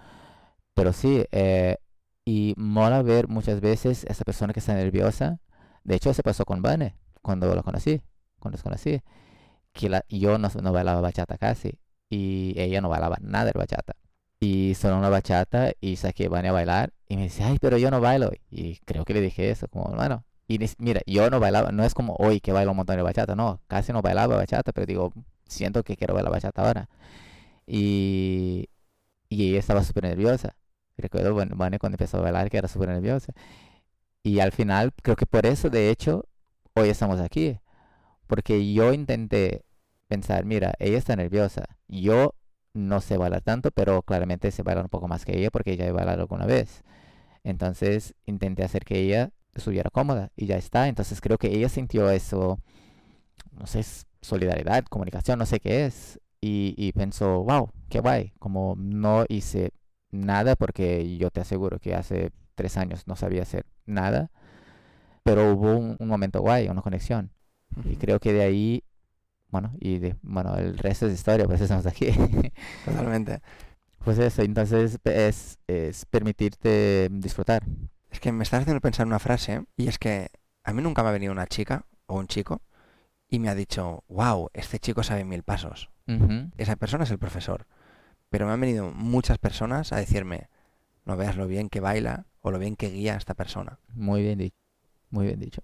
Pero 0.74 0.92
sí, 0.92 1.24
eh, 1.32 1.78
y 2.30 2.54
mola 2.56 3.02
ver 3.02 3.26
muchas 3.26 3.60
veces 3.60 4.04
esa 4.04 4.24
persona 4.24 4.52
que 4.52 4.60
está 4.60 4.74
nerviosa. 4.74 5.40
De 5.82 5.96
hecho, 5.96 6.14
se 6.14 6.22
pasó 6.22 6.44
con 6.44 6.62
Vane 6.62 6.96
cuando 7.22 7.52
la 7.56 7.64
conocí, 7.64 8.02
cuando 8.38 8.54
los 8.54 8.62
conocí. 8.62 9.02
Que 9.72 9.88
la, 9.88 10.04
yo 10.08 10.38
no, 10.38 10.48
no 10.62 10.72
bailaba 10.72 11.00
bachata 11.00 11.38
casi 11.38 11.80
y 12.08 12.54
ella 12.56 12.80
no 12.80 12.88
bailaba 12.88 13.16
nada 13.20 13.46
de 13.46 13.52
bachata. 13.58 13.94
Y 14.38 14.74
sonó 14.76 14.98
una 14.98 15.08
bachata 15.08 15.72
y 15.80 15.96
saqué 15.96 16.26
a 16.26 16.28
Vane 16.28 16.50
a 16.50 16.52
bailar 16.52 16.92
y 17.08 17.16
me 17.16 17.24
dice, 17.24 17.42
ay, 17.42 17.58
pero 17.60 17.78
yo 17.78 17.90
no 17.90 18.00
bailo. 18.00 18.30
Y 18.48 18.76
creo 18.84 19.04
que 19.04 19.14
le 19.14 19.22
dije 19.22 19.50
eso, 19.50 19.66
como, 19.66 19.86
bueno. 19.96 20.24
Y 20.46 20.60
mira, 20.78 21.00
yo 21.06 21.30
no 21.30 21.40
bailaba, 21.40 21.72
no 21.72 21.82
es 21.84 21.94
como 21.94 22.14
hoy 22.20 22.40
que 22.40 22.52
bailo 22.52 22.70
un 22.70 22.76
montón 22.76 22.96
de 22.96 23.02
bachata, 23.02 23.34
no, 23.34 23.60
casi 23.66 23.92
no 23.92 24.02
bailaba 24.02 24.36
bachata, 24.36 24.72
pero 24.72 24.86
digo, 24.86 25.12
siento 25.46 25.82
que 25.82 25.96
quiero 25.96 26.14
bailar 26.14 26.32
bachata 26.32 26.62
ahora. 26.62 26.88
Y, 27.66 28.68
y 29.28 29.50
ella 29.50 29.58
estaba 29.58 29.82
súper 29.82 30.04
nerviosa. 30.04 30.54
Recuerdo, 31.00 31.34
bueno, 31.34 31.56
Vane 31.56 31.78
cuando 31.78 31.94
empezó 31.94 32.18
a 32.18 32.22
bailar 32.22 32.50
que 32.50 32.58
era 32.58 32.68
súper 32.68 32.88
nerviosa. 32.90 33.32
Y 34.22 34.40
al 34.40 34.52
final, 34.52 34.92
creo 35.02 35.16
que 35.16 35.26
por 35.26 35.46
eso, 35.46 35.70
de 35.70 35.90
hecho, 35.90 36.26
hoy 36.74 36.88
estamos 36.90 37.20
aquí. 37.20 37.58
Porque 38.26 38.72
yo 38.72 38.92
intenté 38.92 39.64
pensar, 40.08 40.44
mira, 40.44 40.74
ella 40.78 40.98
está 40.98 41.16
nerviosa. 41.16 41.64
Yo 41.88 42.34
no 42.74 43.00
sé 43.00 43.16
bailar 43.16 43.42
tanto, 43.42 43.70
pero 43.70 44.02
claramente 44.02 44.50
sé 44.50 44.62
bailar 44.62 44.84
un 44.84 44.90
poco 44.90 45.08
más 45.08 45.24
que 45.24 45.38
ella 45.38 45.50
porque 45.50 45.72
ella 45.72 45.86
he 45.86 45.92
bailado 45.92 46.22
alguna 46.22 46.46
vez. 46.46 46.84
Entonces 47.44 48.14
intenté 48.26 48.64
hacer 48.64 48.84
que 48.84 49.00
ella 49.00 49.32
estuviera 49.54 49.90
cómoda 49.90 50.30
y 50.36 50.46
ya 50.46 50.56
está. 50.56 50.88
Entonces 50.88 51.20
creo 51.20 51.38
que 51.38 51.48
ella 51.48 51.68
sintió 51.68 52.10
eso, 52.10 52.60
no 53.52 53.66
sé, 53.66 53.84
solidaridad, 54.20 54.84
comunicación, 54.84 55.38
no 55.38 55.46
sé 55.46 55.60
qué 55.60 55.86
es. 55.86 56.20
Y, 56.40 56.74
y 56.76 56.92
pensó, 56.92 57.42
wow, 57.44 57.70
qué 57.88 58.00
guay. 58.00 58.32
Como 58.38 58.74
no 58.76 59.24
hice 59.28 59.72
nada 60.10 60.56
porque 60.56 61.16
yo 61.16 61.30
te 61.30 61.40
aseguro 61.40 61.78
que 61.78 61.94
hace 61.94 62.30
tres 62.54 62.76
años 62.76 63.06
no 63.06 63.16
sabía 63.16 63.42
hacer 63.42 63.66
nada. 63.86 64.30
Pero 65.22 65.52
hubo 65.52 65.76
un, 65.76 65.96
un 65.98 66.08
momento 66.08 66.40
guay, 66.40 66.68
una 66.68 66.82
conexión. 66.82 67.30
Y 67.84 67.96
creo 67.96 68.18
que 68.18 68.32
de 68.32 68.42
ahí, 68.42 68.84
bueno, 69.48 69.72
y 69.78 69.98
de, 69.98 70.16
bueno, 70.22 70.56
el 70.56 70.76
resto 70.78 71.06
es 71.06 71.14
historia, 71.14 71.46
pues 71.46 71.60
estamos 71.60 71.86
aquí. 71.86 72.10
Totalmente. 72.84 73.40
Pues 74.04 74.18
eso, 74.18 74.42
entonces 74.42 74.98
es, 75.04 75.58
es 75.66 76.06
permitirte 76.06 77.08
disfrutar. 77.12 77.62
Es 78.10 78.18
que 78.18 78.32
me 78.32 78.42
estás 78.42 78.62
haciendo 78.62 78.80
pensar 78.80 79.06
una 79.06 79.18
frase 79.18 79.64
y 79.76 79.88
es 79.88 79.98
que 79.98 80.30
a 80.64 80.72
mí 80.72 80.82
nunca 80.82 81.02
me 81.02 81.10
ha 81.10 81.12
venido 81.12 81.32
una 81.32 81.46
chica 81.46 81.84
o 82.06 82.18
un 82.18 82.26
chico 82.26 82.62
y 83.28 83.38
me 83.38 83.48
ha 83.48 83.54
dicho, 83.54 84.02
wow, 84.08 84.48
este 84.54 84.78
chico 84.78 85.02
sabe 85.02 85.24
mil 85.24 85.42
pasos. 85.42 85.90
Esa 86.56 86.74
persona 86.74 87.04
es 87.04 87.10
el 87.12 87.18
profesor. 87.18 87.66
Pero 88.30 88.46
me 88.46 88.52
han 88.52 88.60
venido 88.60 88.90
muchas 88.92 89.38
personas 89.38 89.92
a 89.92 89.96
decirme, 89.96 90.48
no 91.04 91.16
veas 91.16 91.36
lo 91.36 91.46
bien 91.46 91.68
que 91.68 91.80
baila 91.80 92.26
o 92.40 92.50
lo 92.50 92.58
bien 92.58 92.76
que 92.76 92.88
guía 92.90 93.14
a 93.14 93.18
esta 93.18 93.34
persona. 93.34 93.78
Muy 93.94 94.22
bien 94.22 94.38
dicho, 94.38 94.56
muy 95.10 95.26
bien 95.26 95.40
dicho. 95.40 95.62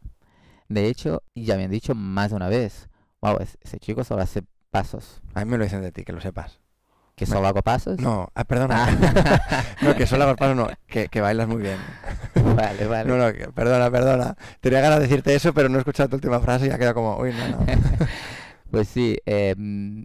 De 0.69 0.87
hecho, 0.89 1.23
ya 1.35 1.57
me 1.57 1.65
han 1.65 1.71
dicho 1.71 1.95
más 1.95 2.31
de 2.31 2.37
una 2.37 2.49
vez, 2.49 2.89
wow, 3.21 3.39
es- 3.41 3.57
ese 3.61 3.79
chico 3.79 4.03
solo 4.05 4.23
hace 4.23 4.43
pasos. 4.71 5.23
A 5.35 5.45
mí 5.45 5.51
me 5.51 5.59
lo 5.59 5.65
dicen 5.65 5.81
de 5.81 5.93
ti, 5.93 6.05
que 6.05 6.13
lo 6.13 6.21
sepas. 6.21 6.61
¿Que 7.15 7.25
Me- 7.25 7.33
solo 7.33 7.47
hago 7.47 7.63
pasos? 7.63 7.99
No, 8.01 8.29
ah, 8.35 8.45
perdona. 8.45 8.85
Ah. 8.89 9.65
no, 9.83 9.95
que 9.95 10.07
solo 10.07 10.25
hago 10.25 10.37
pasos, 10.37 10.57
no, 10.57 10.69
que, 10.89 11.09
que 11.09 11.21
bailas 11.21 11.47
muy 11.49 11.63
bien. 11.63 11.79
vale, 12.57 12.87
vale. 12.87 13.09
No, 13.09 13.17
no, 13.17 13.33
que- 13.33 13.49
perdona, 13.53 13.91
perdona. 13.91 14.37
Tenía 14.61 14.81
ganas 14.81 14.99
de 14.99 15.05
decirte 15.07 15.35
eso, 15.35 15.55
pero 15.55 15.69
no 15.69 15.77
he 15.77 15.79
escuchado 15.79 16.09
tu 16.11 16.17
última 16.17 16.41
frase 16.41 16.67
y 16.67 16.71
ha 16.71 16.79
quedado 16.79 16.95
como, 16.95 17.17
uy, 17.19 17.33
no, 17.33 17.49
no. 17.49 17.67
Pues 18.73 18.89
sí, 18.89 19.17
eh, 19.27 19.55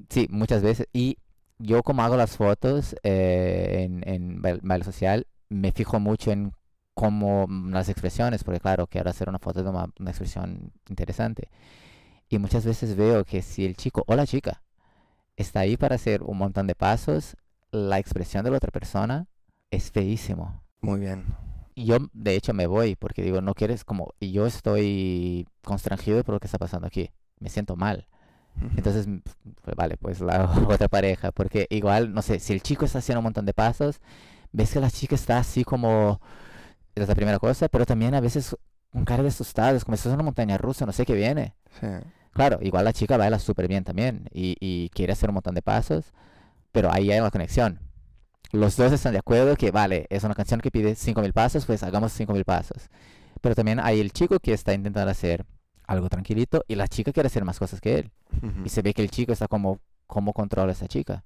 sí, 0.10 0.28
muchas 0.30 0.62
veces. 0.62 0.88
Y 0.94 1.18
yo 1.62 1.84
como 1.84 2.04
hago 2.04 2.18
las 2.18 2.38
fotos 2.38 2.96
eh, 3.04 3.84
en, 3.86 4.08
en 4.08 4.42
bail- 4.42 4.60
baile 4.64 4.84
social, 4.86 5.28
me 5.50 5.72
fijo 5.72 6.00
mucho 6.00 6.32
en 6.32 6.54
cómo 6.94 7.48
mm, 7.48 7.72
las 7.74 7.90
expresiones, 7.90 8.44
porque 8.44 8.60
claro, 8.60 8.88
quiero 8.88 9.10
hacer 9.10 9.30
una 9.30 9.40
foto 9.40 9.64
de 9.64 9.70
una, 9.70 9.88
una 10.00 10.10
expresión 10.12 10.72
interesante. 10.90 11.50
Y 12.30 12.40
muchas 12.40 12.66
veces 12.66 12.96
veo 12.96 13.26
que 13.26 13.42
si 13.42 13.66
el 13.66 13.76
chico 13.78 14.04
o 14.08 14.16
la 14.16 14.28
chica 14.28 14.64
está 15.38 15.62
ahí 15.62 15.78
para 15.78 15.96
hacer 15.96 16.24
un 16.24 16.38
montón 16.38 16.68
de 16.68 16.76
pasos, 16.76 17.38
la 17.72 18.00
expresión 18.00 18.44
de 18.46 18.52
la 18.52 18.58
otra 18.58 18.72
persona 18.72 19.28
es 19.72 19.92
feísimo. 19.92 20.64
Muy 20.82 21.00
bien. 21.00 21.26
Y 21.76 21.86
yo, 21.86 21.98
de 22.14 22.36
hecho, 22.36 22.54
me 22.54 22.68
voy 22.68 22.96
porque 22.96 23.22
digo, 23.24 23.42
no 23.42 23.54
quieres 23.54 23.84
como... 23.86 24.14
Y 24.20 24.32
yo 24.32 24.46
estoy 24.46 25.48
constrangido 25.64 26.24
por 26.24 26.34
lo 26.36 26.40
que 26.40 26.48
está 26.48 26.58
pasando 26.58 26.88
aquí. 26.88 27.12
Me 27.40 27.50
siento 27.50 27.76
mal. 27.76 28.08
Entonces, 28.78 29.08
mm, 29.08 29.20
pues 29.64 29.76
vale, 29.76 29.98
pues 29.98 30.22
la 30.22 30.46
otra 30.68 30.88
pareja, 30.88 31.32
porque 31.32 31.68
igual, 31.70 32.14
no 32.14 32.22
sé, 32.22 32.40
si 32.40 32.54
el 32.54 32.62
chico 32.62 32.86
está 32.86 33.00
haciendo 33.00 33.20
un 33.20 33.26
montón 33.26 33.46
de 33.46 33.54
pasos, 33.54 34.00
ves 34.52 34.74
que 34.74 34.80
la 34.80 34.92
chica 34.92 35.16
está 35.16 35.38
así 35.40 35.64
como, 35.64 36.22
es 36.96 37.08
la 37.08 37.16
primera 37.16 37.40
cosa, 37.40 37.68
pero 37.70 37.86
también 37.86 38.14
a 38.16 38.22
veces 38.22 38.56
con 38.92 39.06
cara 39.06 39.24
de 39.24 39.30
asustados, 39.30 39.86
como 39.86 39.98
si 39.98 40.08
es 40.08 40.14
una 40.14 40.24
montaña 40.24 40.58
rusa, 40.58 40.86
no 40.86 40.92
sé 40.92 41.06
qué 41.06 41.14
viene. 41.14 41.56
Sí. 41.80 41.88
Claro, 42.34 42.60
igual 42.62 42.86
la 42.86 42.94
chica 42.94 43.18
baila 43.18 43.40
súper 43.40 43.68
bien 43.68 43.84
también 43.84 44.28
y, 44.32 44.56
y 44.60 44.90
quiere 44.90 45.14
hacer 45.14 45.30
un 45.30 45.36
montón 45.36 45.56
de 45.56 45.62
pasos, 45.62 46.14
pero 46.72 46.92
ahí 46.92 47.12
hay 47.12 47.20
una 47.20 47.32
conexión. 47.32 47.80
Los 48.52 48.76
dos 48.76 48.92
están 48.92 49.14
de 49.14 49.20
acuerdo 49.20 49.56
que, 49.56 49.72
vale, 49.72 50.08
es 50.10 50.24
una 50.24 50.36
canción 50.36 50.60
que 50.60 50.72
pide 50.72 50.96
5.000 50.96 51.32
pasos, 51.34 51.66
pues 51.66 51.84
hagamos 51.84 52.12
5.000 52.20 52.44
pasos. 52.44 52.90
Pero 53.42 53.56
también 53.56 53.80
hay 53.80 54.00
el 54.02 54.12
chico 54.12 54.40
que 54.40 54.54
está 54.54 54.74
intentando 54.74 55.10
hacer 55.10 55.46
algo 55.92 56.10
tranquilito 56.10 56.64
y 56.68 56.76
la 56.76 56.88
chica 56.88 57.12
quiere 57.12 57.28
hacer 57.28 57.44
más 57.46 57.60
cosas 57.60 57.82
que 57.82 58.00
él. 58.00 58.12
Ujú. 58.42 58.66
Y 58.66 58.70
se 58.70 58.82
ve 58.82 58.94
que 58.94 59.02
el 59.02 59.12
chico 59.12 59.32
está 59.34 59.48
como, 59.48 59.80
¿cómo 60.08 60.34
controla 60.34 60.72
a 60.72 60.74
esa 60.74 60.88
chica? 60.88 61.24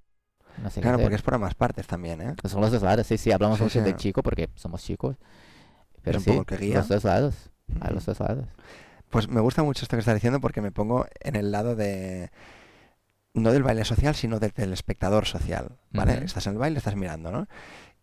No 0.62 0.70
sé 0.70 0.80
Claro, 0.80 0.98
porque 0.98 1.16
es 1.16 1.22
por 1.22 1.34
ambas 1.34 1.54
partes 1.54 1.86
también, 1.86 2.20
¿eh? 2.22 2.34
Son 2.44 2.60
los 2.60 2.72
dos 2.72 2.82
lados, 2.82 3.06
sí, 3.06 3.18
sí, 3.18 3.30
hablamos 3.30 3.58
Sí, 3.58 3.64
mucho 3.64 3.82
del 3.82 3.92
sí. 3.96 3.98
chico 4.04 4.22
porque 4.22 4.48
somos 4.54 4.82
chicos. 4.82 5.16
Pero 6.02 6.20
sí, 6.20 6.30
los 6.72 6.88
dos 6.88 7.04
lados, 7.04 7.50
a 7.80 7.86
Ujú. 7.86 7.94
los 7.94 8.06
dos 8.06 8.20
lados. 8.20 8.46
Pues 9.10 9.28
me 9.28 9.40
gusta 9.40 9.62
mucho 9.62 9.84
esto 9.84 9.96
que 9.96 10.00
estás 10.00 10.14
diciendo 10.14 10.40
porque 10.40 10.60
me 10.60 10.72
pongo 10.72 11.06
en 11.20 11.36
el 11.36 11.50
lado 11.52 11.76
de 11.76 12.30
no 13.34 13.52
del 13.52 13.62
baile 13.62 13.84
social, 13.84 14.14
sino 14.14 14.38
del, 14.40 14.52
del 14.52 14.72
espectador 14.72 15.26
social, 15.26 15.76
¿vale? 15.90 16.14
Ujú. 16.14 16.24
Estás 16.24 16.46
en 16.46 16.54
el 16.54 16.58
baile, 16.58 16.78
estás 16.78 16.96
mirando, 16.96 17.30
¿no? 17.30 17.46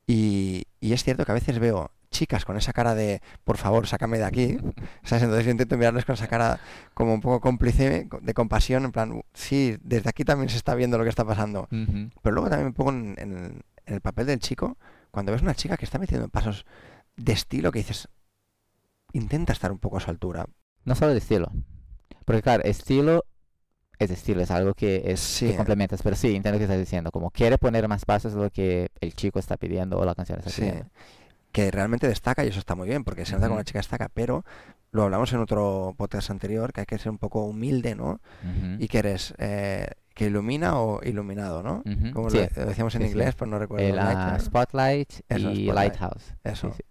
Y, 0.05 0.65
y 0.79 0.93
es 0.93 1.03
cierto 1.03 1.25
que 1.25 1.31
a 1.31 1.35
veces 1.35 1.59
veo 1.59 1.91
chicas 2.13 2.45
con 2.45 2.55
esa 2.55 2.71
cara 2.71 2.95
de, 2.95 3.21
por 3.43 3.57
favor, 3.57 3.85
sácame 3.87 4.17
de 4.19 4.23
aquí, 4.23 4.57
¿sabes? 5.03 5.23
Entonces 5.23 5.45
yo 5.45 5.51
intento 5.51 5.77
mirarles 5.77 6.05
con 6.05 6.13
esa 6.13 6.27
cara 6.29 6.59
como 6.93 7.13
un 7.13 7.19
poco 7.19 7.41
cómplice, 7.41 8.07
de 8.21 8.33
compasión, 8.33 8.85
en 8.85 8.91
plan, 8.93 9.21
sí, 9.33 9.75
desde 9.81 10.09
aquí 10.09 10.23
también 10.23 10.49
se 10.49 10.57
está 10.57 10.75
viendo 10.75 10.97
lo 10.97 11.03
que 11.03 11.09
está 11.09 11.25
pasando. 11.25 11.67
Ujú. 11.71 12.09
Pero 12.21 12.33
luego 12.35 12.49
también 12.49 12.67
me 12.67 12.73
pongo 12.73 12.91
en, 12.91 13.15
en 13.17 13.31
el, 13.37 13.61
en 13.85 13.93
el 13.95 13.99
papel 14.01 14.27
del 14.27 14.39
chico, 14.39 14.77
cuando 15.11 15.31
ves 15.33 15.41
una 15.41 15.55
chica 15.55 15.75
que 15.75 15.85
está 15.85 15.99
metiendo 15.99 16.29
pasos 16.29 16.65
de 17.17 17.33
estilo 17.33 17.71
que 17.71 17.79
dices, 17.79 18.07
intenta 19.11 19.53
estar 19.53 19.71
un 19.71 19.79
poco 19.79 19.97
a 19.97 19.99
su 19.99 20.09
altura. 20.09 20.45
No 20.85 20.95
solo 20.95 21.11
de 21.11 21.19
estilo. 21.19 21.51
Porque 22.25 22.41
claro, 22.41 22.63
estilo 22.63 23.25
es 23.99 24.09
estilo, 24.11 24.41
es 24.41 24.51
algo 24.51 24.73
que 24.73 25.03
es 25.05 25.19
Sí. 25.19 25.47
que 25.49 25.55
complementas. 25.55 26.01
Pero 26.01 26.15
sí, 26.15 26.27
entiendo 26.27 26.53
lo 26.53 26.57
que 26.57 26.63
estás 26.63 26.79
diciendo. 26.79 27.11
Como 27.11 27.29
quiere 27.31 27.57
poner 27.57 27.87
más 27.87 28.05
pasos 28.05 28.33
de 28.33 28.41
lo 28.41 28.49
que 28.49 28.89
el 29.01 29.13
chico 29.13 29.39
está 29.39 29.55
pidiendo 29.57 29.97
o 29.97 30.05
la 30.05 30.15
canción 30.15 30.39
está 30.39 30.49
Sí, 30.49 30.61
pidiendo. 30.61 30.89
Que 31.53 31.71
realmente 31.71 32.07
destaca 32.09 32.43
y 32.43 32.49
eso 32.49 32.59
está 32.59 32.75
muy 32.75 32.89
bien, 32.89 33.05
porque 33.05 33.25
se 33.25 33.35
nota 33.35 33.47
que 33.47 33.53
una 33.53 33.63
chica 33.63 33.79
destaca, 33.79 34.09
pero 34.13 34.43
lo 34.91 35.03
hablamos 35.03 35.31
en 35.33 35.39
otro 35.39 35.93
podcast 35.97 36.29
anterior, 36.31 36.73
que 36.73 36.81
hay 36.81 36.85
que 36.85 36.97
ser 36.97 37.11
un 37.11 37.17
poco 37.19 37.45
humilde, 37.45 37.95
¿no? 37.95 38.19
Ujú. 38.43 38.75
Y 38.79 38.87
que 38.89 38.97
eres 38.99 39.33
eh, 39.37 39.87
que 40.13 40.25
ilumina 40.25 40.77
o 40.79 41.01
iluminado, 41.03 41.63
¿no? 41.63 41.81
Ujú. 41.85 42.11
Como 42.13 42.29
Sí, 42.29 42.37
lo, 42.55 42.65
decíamos 42.65 42.93
en 42.95 43.01
sí, 43.03 43.07
sí. 43.07 43.11
inglés, 43.13 43.35
pues 43.35 43.49
no 43.49 43.57
recuerdo. 43.59 43.85
el 43.85 43.95
Light, 43.95 44.35
¿eh? 44.35 44.39
Spotlight 44.41 45.09
Eso, 45.29 45.51
y 45.51 45.65
Spotlight. 45.65 45.73
Lighthouse. 45.75 46.23
Sí, 46.23 46.33
Eso. 46.43 46.73
sí. 46.75 46.83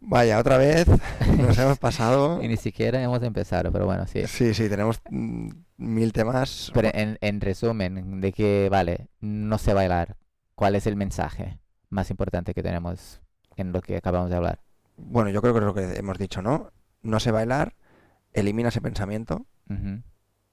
Vaya, 0.00 0.38
otra 0.38 0.58
vez 0.58 0.86
nos 1.38 1.58
hemos 1.58 1.78
pasado. 1.78 2.42
Y 2.42 2.48
ni 2.48 2.56
siquiera 2.56 3.02
hemos 3.02 3.22
empezado, 3.22 3.72
pero 3.72 3.86
bueno, 3.86 4.06
sí. 4.06 4.26
Sí, 4.26 4.52
sí, 4.54 4.68
tenemos 4.68 5.00
mil 5.10 6.12
temas. 6.12 6.70
Pero 6.74 6.90
en, 6.92 7.18
en 7.20 7.40
resumen, 7.40 8.20
de 8.20 8.32
que, 8.32 8.68
vale, 8.70 9.08
no 9.20 9.58
sé 9.58 9.74
bailar, 9.74 10.16
¿cuál 10.54 10.74
es 10.74 10.86
el 10.86 10.96
mensaje 10.96 11.58
más 11.88 12.10
importante 12.10 12.52
que 12.52 12.62
tenemos 12.62 13.20
en 13.56 13.72
lo 13.72 13.80
que 13.80 13.96
acabamos 13.96 14.30
de 14.30 14.36
hablar? 14.36 14.60
Bueno, 14.96 15.30
yo 15.30 15.42
creo 15.42 15.52
que 15.52 15.60
es 15.60 15.64
lo 15.64 15.74
que 15.74 15.98
hemos 15.98 16.18
dicho, 16.18 16.42
¿no? 16.42 16.72
No 17.02 17.20
sé 17.20 17.30
bailar, 17.30 17.74
elimina 18.32 18.68
ese 18.70 18.80
pensamiento 18.80 19.46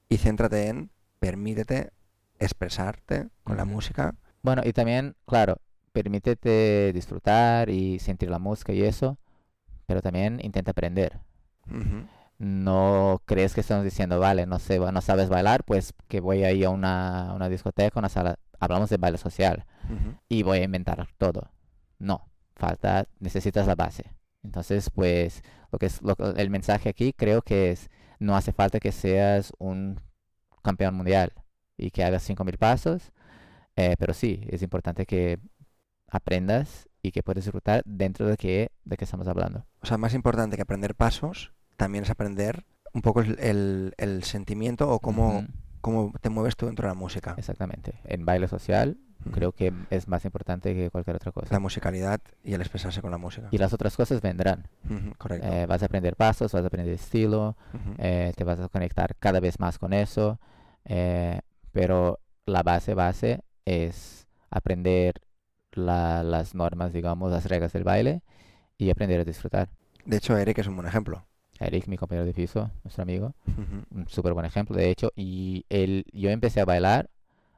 y 0.08 0.18
céntrate 0.18 0.68
en 0.68 0.90
permítete 1.18 1.92
expresarte 2.38 3.28
con 3.42 3.56
la 3.56 3.64
música. 3.64 4.14
Bueno, 4.42 4.62
y 4.64 4.72
también, 4.72 5.16
claro, 5.26 5.56
permítete 5.92 6.92
disfrutar 6.92 7.70
y 7.70 7.98
sentir 7.98 8.28
la 8.28 8.38
música 8.38 8.72
y 8.72 8.82
eso, 8.82 9.18
pero 9.86 10.02
también 10.02 10.40
intenta 10.42 10.72
aprender. 10.72 11.20
No 12.38 13.22
crees 13.24 13.54
que 13.54 13.60
estamos 13.60 13.84
diciendo, 13.84 14.18
vale, 14.18 14.44
no 14.44 14.58
sé, 14.58 14.78
no 14.78 15.00
sabes 15.00 15.28
bailar, 15.28 15.64
pues 15.64 15.94
que 16.08 16.20
voy 16.20 16.44
a 16.44 16.52
ir 16.52 16.66
a 16.66 16.70
una, 16.70 17.32
una 17.34 17.48
discoteca, 17.48 17.98
una 17.98 18.08
sala, 18.08 18.38
hablamos 18.58 18.90
de 18.90 18.96
baile 18.96 19.18
social, 19.18 19.64
y 20.28 20.42
voy 20.42 20.58
a 20.58 20.64
inventar 20.64 21.06
todo. 21.16 21.50
No, 21.98 22.28
falta, 22.56 23.06
necesitas 23.20 23.66
la 23.66 23.74
base. 23.74 24.04
Entonces, 24.42 24.90
pues, 24.90 25.42
lo 25.72 25.78
que 25.78 25.86
es 25.86 26.02
lo 26.02 26.14
el 26.36 26.50
mensaje 26.50 26.88
aquí 26.90 27.12
creo 27.12 27.42
que 27.42 27.70
es, 27.72 27.90
no 28.18 28.36
hace 28.36 28.52
falta 28.52 28.80
que 28.80 28.92
seas 28.92 29.52
un 29.58 30.00
campeón 30.62 30.94
mundial 30.94 31.32
y 31.76 31.90
que 31.90 32.04
hagas 32.04 32.22
5.000 32.22 32.58
pasos, 32.58 33.12
eh, 33.76 33.96
pero 33.98 34.14
sí, 34.14 34.40
es 34.50 34.62
importante 34.62 35.06
que 35.06 35.38
aprendas 36.08 36.88
y 37.02 37.12
que 37.12 37.22
puedas 37.22 37.44
disfrutar 37.44 37.82
dentro 37.84 38.26
de 38.26 38.36
que, 38.36 38.70
de 38.84 38.96
que 38.96 39.04
estamos 39.04 39.28
hablando. 39.28 39.66
O 39.82 39.86
sea, 39.86 39.98
más 39.98 40.14
importante 40.14 40.56
que 40.56 40.62
aprender 40.62 40.94
pasos, 40.94 41.52
también 41.76 42.04
es 42.04 42.10
aprender 42.10 42.64
un 42.92 43.02
poco 43.02 43.20
el, 43.20 43.38
el- 43.40 43.94
el 43.98 44.22
sentimiento 44.24 44.88
o 44.90 45.00
cómo, 45.00 45.46
cómo 45.84 46.12
te 46.20 46.30
mueves 46.30 46.56
tú 46.56 46.64
dentro 46.66 46.88
de 46.88 46.94
la 46.94 46.98
música. 46.98 47.34
Exactamente. 47.36 47.92
En 48.04 48.24
baile 48.24 48.48
social 48.48 48.96
Ujú. 49.20 49.30
creo 49.32 49.52
que 49.52 49.70
es 49.90 50.08
más 50.08 50.24
importante 50.24 50.74
que 50.74 50.90
cualquier 50.90 51.16
otra 51.16 51.30
cosa. 51.30 51.48
La 51.50 51.60
musicalidad 51.60 52.20
y 52.42 52.54
el 52.54 52.60
expresarse 52.62 53.02
con 53.02 53.10
la 53.10 53.18
música. 53.18 53.48
Y 53.50 53.58
las 53.58 53.72
otras 53.74 53.94
cosas 53.96 54.20
vendrán. 54.22 54.66
Ujú, 54.88 55.14
Correcto. 55.18 55.46
Eh, 55.46 55.66
vas 55.66 55.82
a 55.82 55.86
aprender 55.86 56.16
pasos, 56.16 56.52
vas 56.52 56.64
a 56.64 56.66
aprender 56.68 56.94
estilo, 56.94 57.56
Ujú. 57.74 57.94
eh, 57.98 58.32
te 58.34 58.44
vas 58.44 58.58
a 58.60 58.68
conectar 58.68 59.14
cada 59.16 59.40
vez 59.40 59.60
más 59.60 59.78
con 59.78 59.92
eso, 59.92 60.40
eh, 60.86 61.40
pero 61.72 62.18
la 62.46 62.62
base 62.62 62.94
base 62.94 63.42
es 63.66 64.26
aprender 64.50 65.20
la- 65.72 66.22
las 66.22 66.54
normas, 66.54 66.92
digamos, 66.92 67.30
las 67.30 67.44
reglas 67.46 67.72
del 67.74 67.84
baile 67.84 68.22
y 68.78 68.90
aprender 68.90 69.20
a 69.20 69.24
disfrutar. 69.24 69.68
De 70.06 70.16
hecho, 70.16 70.36
Eric 70.36 70.58
es 70.58 70.66
un 70.66 70.76
buen 70.76 70.88
ejemplo. 70.88 71.26
Eric, 71.60 71.86
mi 71.86 71.96
compañero 71.96 72.26
de 72.26 72.34
piso, 72.34 72.70
nuestro 72.82 73.02
amigo, 73.02 73.34
un 73.90 74.06
súper 74.08 74.32
buen 74.34 74.44
ejemplo, 74.46 74.76
de 74.76 74.90
hecho, 74.90 75.12
y 75.16 75.64
él, 75.68 76.04
yo 76.12 76.30
empecé 76.30 76.60
a 76.60 76.64
bailar 76.64 77.10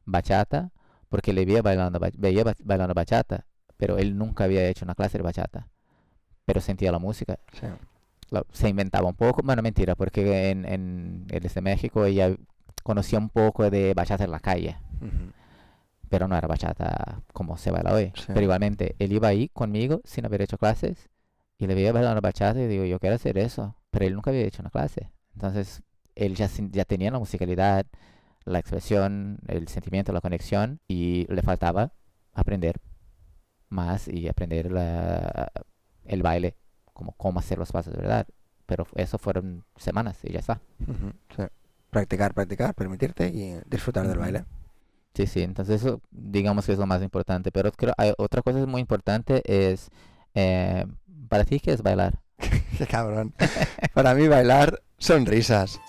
bachata 0.05 0.71
porque 1.09 1.33
le 1.33 1.45
veía 1.47 1.63
bailando, 1.63 1.99
ba- 1.99 2.11
veía 2.17 2.45
ba- 2.45 2.55
bailando 2.63 2.95
bachata, 2.95 3.47
pero 3.77 3.97
él 3.99 4.17
nunca 4.19 4.45
había 4.45 4.69
hecho 4.69 4.85
una 4.85 4.95
clase 4.95 5.19
de 5.19 5.25
bachata. 5.25 5.69
Pero 6.45 6.61
sentía 6.61 6.93
la 6.93 6.99
música, 6.99 7.39
Sí. 7.53 7.67
se 8.53 8.69
inventaba 8.69 9.09
un 9.09 9.15
poco, 9.15 9.41
bueno, 9.43 9.63
mentira, 9.63 9.95
porque 9.97 10.51
en, 10.51 10.65
en 10.67 11.27
el 11.31 11.41
de 11.43 11.61
México 11.61 12.05
ella 12.05 12.35
conocía 12.83 13.19
un 13.19 13.31
poco 13.31 13.69
de 13.71 13.95
bachata 13.95 14.25
en 14.25 14.31
la 14.31 14.41
calle, 14.41 14.77
pero 16.09 16.29
no 16.29 16.37
era 16.37 16.47
bachata 16.47 17.23
como 17.33 17.57
se 17.57 17.71
baila 17.71 17.93
hoy. 17.95 18.13
Sí. 18.15 18.27
Pero 18.29 18.43
igualmente, 18.43 18.95
él 18.99 19.13
iba 19.13 19.29
ahí 19.29 19.49
conmigo 19.49 20.01
sin 20.05 20.25
haber 20.27 20.43
hecho 20.43 20.57
clases 20.59 21.09
y 21.59 21.67
le 21.67 21.75
veía 21.75 21.93
bailando 21.93 22.21
bachata 22.21 22.61
y 22.61 22.67
digo, 22.69 22.85
yo 22.85 22.99
quiero 23.01 23.17
hacer 23.17 23.39
eso, 23.39 23.75
pero 23.97 24.09
él 24.09 24.15
nunca 24.15 24.31
había 24.31 24.43
hecho 24.43 24.61
una 24.63 24.69
clase. 24.71 25.11
Entonces, 25.35 25.83
él 26.15 26.35
ya, 26.35 26.51
ya 26.71 26.85
tenía 26.85 27.11
la 27.11 27.19
musicalidad, 27.19 27.87
la 28.45 28.59
expresión, 28.59 29.39
el 29.49 29.69
sentimiento, 29.69 30.13
la 30.13 30.21
conexión 30.21 30.81
y 30.87 31.27
le 31.33 31.41
faltaba 31.41 31.93
aprender 32.35 32.79
más 33.71 34.07
y 34.09 34.29
aprender 34.29 34.71
la- 34.71 35.51
el 36.05 36.23
baile, 36.23 36.57
como 36.93 37.13
cómo 37.13 37.41
hacer 37.41 37.59
los 37.59 37.73
pasos 37.73 37.95
de 37.95 38.01
verdad. 38.03 38.27
Pero 38.67 38.87
eso 38.97 39.17
fueron 39.19 39.65
semanas 39.77 40.19
y 40.25 40.33
ya 40.33 40.41
está. 40.41 40.61
Sí. 41.35 41.43
Practicar, 41.91 42.35
practicar, 42.35 42.75
permitirte 42.75 43.29
y 43.29 43.59
disfrutar 43.67 44.07
del 44.07 44.19
baile. 44.19 44.45
Sí, 45.15 45.27
sí, 45.27 45.43
entonces 45.43 45.81
eso 45.83 46.03
digamos 46.11 46.67
que 46.67 46.73
es 46.73 46.79
lo 46.79 46.87
más 46.87 47.03
importante. 47.03 47.51
Pero 47.51 47.73
creo 47.73 47.95
hay 47.97 48.13
otra 48.19 48.43
cosa 48.43 48.67
muy 48.67 48.83
importante 48.83 49.43
es, 49.47 49.89
eh, 50.35 50.85
para 51.29 51.45
ti, 51.45 51.61
¿qué 51.61 51.73
es 51.73 51.83
bailar? 51.83 52.21
Qué 52.79 52.87
cabrón. 52.87 53.35
Para 53.95 54.15
mí 54.15 54.29
bailar 54.29 54.83
son 54.99 55.27
risas. 55.27 55.81